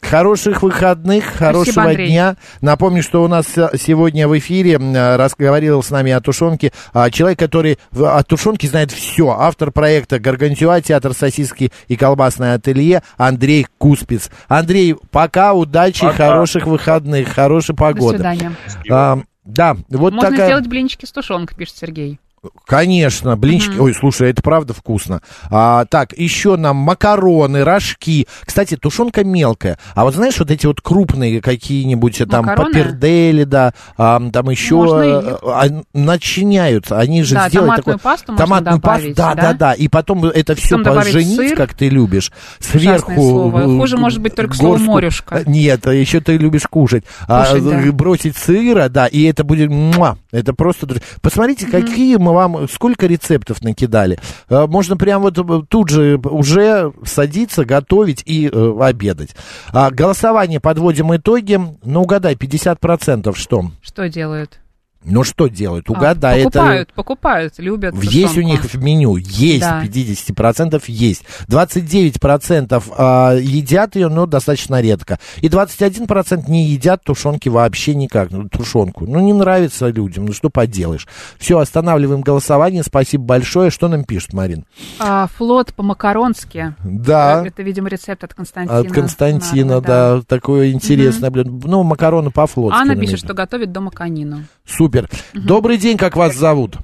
[0.02, 2.08] Хороших выходных, хорошего Андрей.
[2.10, 2.36] дня.
[2.62, 7.78] Напомню, что у нас сегодня в эфире разговаривал с нами о тушенке а, человек, который
[7.92, 9.30] в- о тушенке знает все.
[9.30, 14.30] Автор проекта «Гаргантюа», театр сосиски и колбасное ателье Андрей Куспиц.
[14.48, 16.16] Андрей, пока, удачи, Пока.
[16.30, 18.18] хороших выходных, хорошей До погоды.
[18.18, 18.54] свидания.
[18.90, 20.48] А, да, вот Можно такая...
[20.48, 22.20] сделать блинчики с тушенкой, пишет Сергей.
[22.66, 23.78] Конечно, блинчики.
[23.80, 25.22] Ой, слушай, это правда вкусно.
[25.50, 28.28] А, так, еще нам макароны, рожки.
[28.46, 29.78] Кстати, тушенка мелкая.
[29.96, 32.72] А вот знаешь, вот эти вот крупные какие-нибудь э, там Макароны?
[32.74, 36.98] папердели, да, а, там еще э, а, начиняются.
[37.00, 38.12] Они же Да, сделают томатную такой...
[38.12, 39.42] пасту томатную добавить, пасту, да, да?
[39.42, 39.74] да, да.
[39.74, 41.56] И потом это все Потом поженить, сыр.
[41.58, 42.32] как ты любишь.
[42.60, 43.14] Сверху...
[43.14, 43.62] слово.
[43.62, 45.44] э, Хуже может быть только слово горстку- «морюшка».
[45.46, 47.04] Нет, еще ты любишь кушать.
[47.28, 47.82] А, Кушать, да.
[47.82, 49.70] э, бросить сыра, да, и это будет...
[49.70, 50.88] муа, это просто...
[51.22, 52.68] Посмотрите, какие мы вам...
[52.70, 54.20] Сколько рецептов накидали.
[54.50, 59.36] Э, Можно прям вот э, тут же уже садиться, готовить и э, обедать.
[59.72, 61.60] А, голосование подводим итоги.
[61.84, 63.72] Ну, угадай, 50% что?
[63.82, 64.60] Что делают?
[65.06, 65.86] Ну, что делают?
[65.88, 66.52] А, Угадай, это...
[66.52, 68.50] покупают, покупают, любят Есть у тушенку.
[68.50, 69.82] них в меню, есть, Да.
[69.82, 71.24] 50% есть.
[71.48, 75.18] 29% а, едят ее, но достаточно редко.
[75.38, 79.06] И 21% не едят тушенки вообще никак, ну, тушенку.
[79.06, 81.08] Ну, не нравится людям, ну, что поделаешь.
[81.38, 83.72] Все, останавливаем голосование, спасибо большое.
[83.72, 84.66] Что нам пишет, Марин?
[85.00, 86.76] А, флот по-макаронски.
[86.84, 87.46] Да.
[87.46, 88.80] Это, видимо, рецепт от Константина.
[88.80, 91.52] От Константина, Наверное, да, такое интересное блюдо.
[91.68, 92.86] Ну, макароны по-флотски.
[92.86, 94.44] Ну, пишет, что готовит дома канину.
[94.66, 94.89] Супер.
[95.34, 96.76] Добрый день, как вас зовут?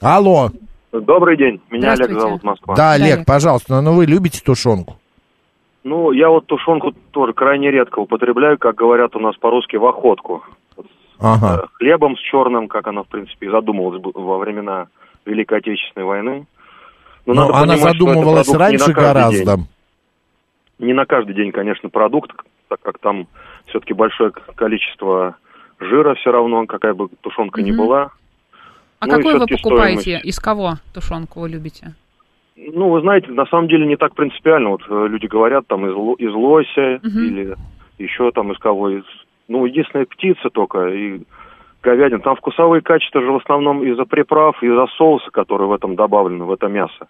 [0.00, 0.50] Алло.
[0.92, 2.74] Добрый день, меня Олег зовут, Москва.
[2.74, 3.26] Да, Олег, Олег.
[3.26, 4.96] пожалуйста, ну вы любите тушенку?
[5.84, 10.44] Ну, я вот тушенку тоже крайне редко употребляю, как говорят у нас по-русски, в охотку.
[11.18, 11.62] Ага.
[11.64, 14.86] Э, Хлебом с черным, как она, в принципе, и задумывалась во времена
[15.24, 16.46] Великой Отечественной войны.
[17.26, 19.56] Но Но надо она понимать, задумывалась раньше гораздо.
[19.56, 19.66] день.
[20.78, 22.32] Не на каждый день, конечно, продукт,
[22.68, 23.26] так как там
[23.66, 25.36] все-таки большое количество
[25.82, 27.78] жира все равно, какая бы тушенка ни Мгм.
[27.86, 28.10] была.
[29.00, 30.00] А Ну какую вы покупаете?
[30.00, 30.24] стоимость.
[30.26, 31.94] Из кого тушенку вы любите?
[32.56, 34.70] Ну, вы знаете, на самом деле не так принципиально.
[34.70, 37.24] Вот э, люди говорят там из, ло- из лося Мгм.
[37.24, 37.56] или
[37.98, 38.90] еще там из кого.
[38.90, 39.04] Из...
[39.48, 41.22] Ну, единственная птица только и
[41.82, 42.20] говядина.
[42.20, 46.52] Там вкусовые качества же в основном из-за приправ, из-за соуса, который в этом добавлен, в
[46.52, 47.08] это мясо.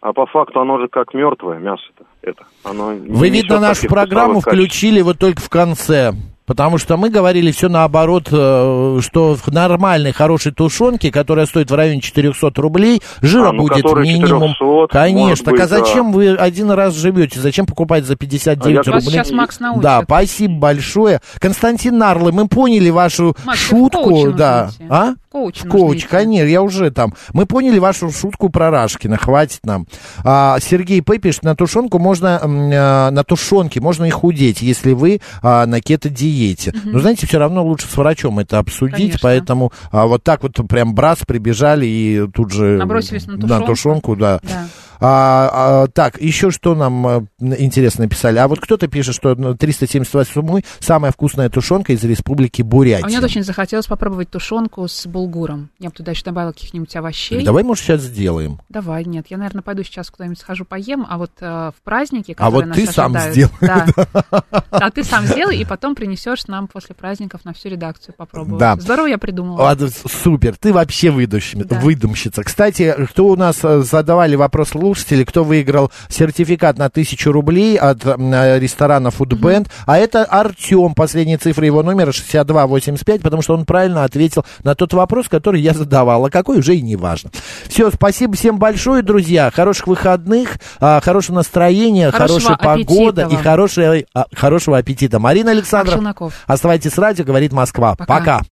[0.00, 2.04] А по факту оно же как мертвое мясо-то.
[2.22, 2.44] Это.
[2.62, 6.12] Оно не Вы, видно, нашу программу включили вот только в конце.
[6.46, 11.74] Потому что мы говорили все наоборот, э, что в нормальной, хорошей тушенке, которая стоит в
[11.74, 14.52] районе 400 рублей, жира А, ну, будет минимум.
[14.52, 15.44] 400, Конечно.
[15.46, 15.78] так а быть, да.
[15.78, 17.40] зачем вы один раз живете?
[17.40, 19.20] Зачем покупать за 59 А я- Вас рублей?
[19.24, 19.82] сейчас Макс научит.
[19.82, 21.20] Да, спасибо большое.
[21.38, 24.32] Константин Нарлы, мы поняли вашу Макс, шутку.
[24.32, 24.70] Да.
[24.90, 25.14] А?
[25.34, 27.12] Коуч В коуч, конечно, я уже там.
[27.32, 29.88] Мы поняли вашу шутку про Рашкина, хватит нам.
[30.22, 31.18] А, Сергей П.
[31.18, 36.72] пишет, на тушенку можно, а, на тушенке можно и худеть, если вы а, на кето-диете.
[36.84, 39.18] Но знаете, все равно лучше с врачом это обсудить, Конечно.
[39.22, 42.78] поэтому а, вот так вот прям брас прибежали и тут же...
[42.78, 43.66] Набросились на На тушенку.
[43.66, 44.40] тушенку, да.
[44.40, 44.68] Да.
[45.00, 48.38] А, а, так, еще что нам а, интересно написали?
[48.38, 53.04] А вот кто-то пишет, что ну, 378 самая вкусная тушенка из республики Бурятия.
[53.04, 55.70] А мне очень захотелось попробовать тушенку с булгуром.
[55.78, 57.38] Я бы туда еще добавила каких-нибудь овощей.
[57.38, 58.60] Так Давай, может, сейчас сделаем.
[58.68, 62.50] Давай, нет, я, наверное, пойду сейчас куда-нибудь схожу поем, а вот э, в празднике, А
[62.50, 63.52] вот нас ты сам ожидают- сделай.
[63.60, 63.86] Да.
[64.70, 68.58] А ты сам сделай, и потом принесешь нам после праздников на всю редакцию попробовать.
[68.58, 68.76] Да.
[68.76, 69.62] Здорово я придумала.
[69.62, 71.78] Ладно, супер, ты вообще выдумщи- Да.
[71.78, 72.42] выдумщица.
[72.42, 78.04] Кстати, кто у нас э, задавали вопрос слушатели, кто выиграл сертификат на тысячу рублей от
[78.04, 84.04] э, ресторана Foodband, а это Артем, последняя цифра его номера 6285, потому что он правильно
[84.04, 87.30] ответил на тот вопрос, который я задавал, а какой уже и не важно.
[87.68, 93.42] Все, спасибо всем большое, друзья, хороших выходных, а, хорошего настроения, Хорошего хорошей погоды аппетита и
[93.42, 95.18] хорошего, а, хорошего аппетита.
[95.18, 96.34] Марина Александров, Челноков.
[96.46, 97.94] оставайтесь с радио, говорит Москва.
[97.96, 98.06] Пока.
[98.06, 98.42] Пока.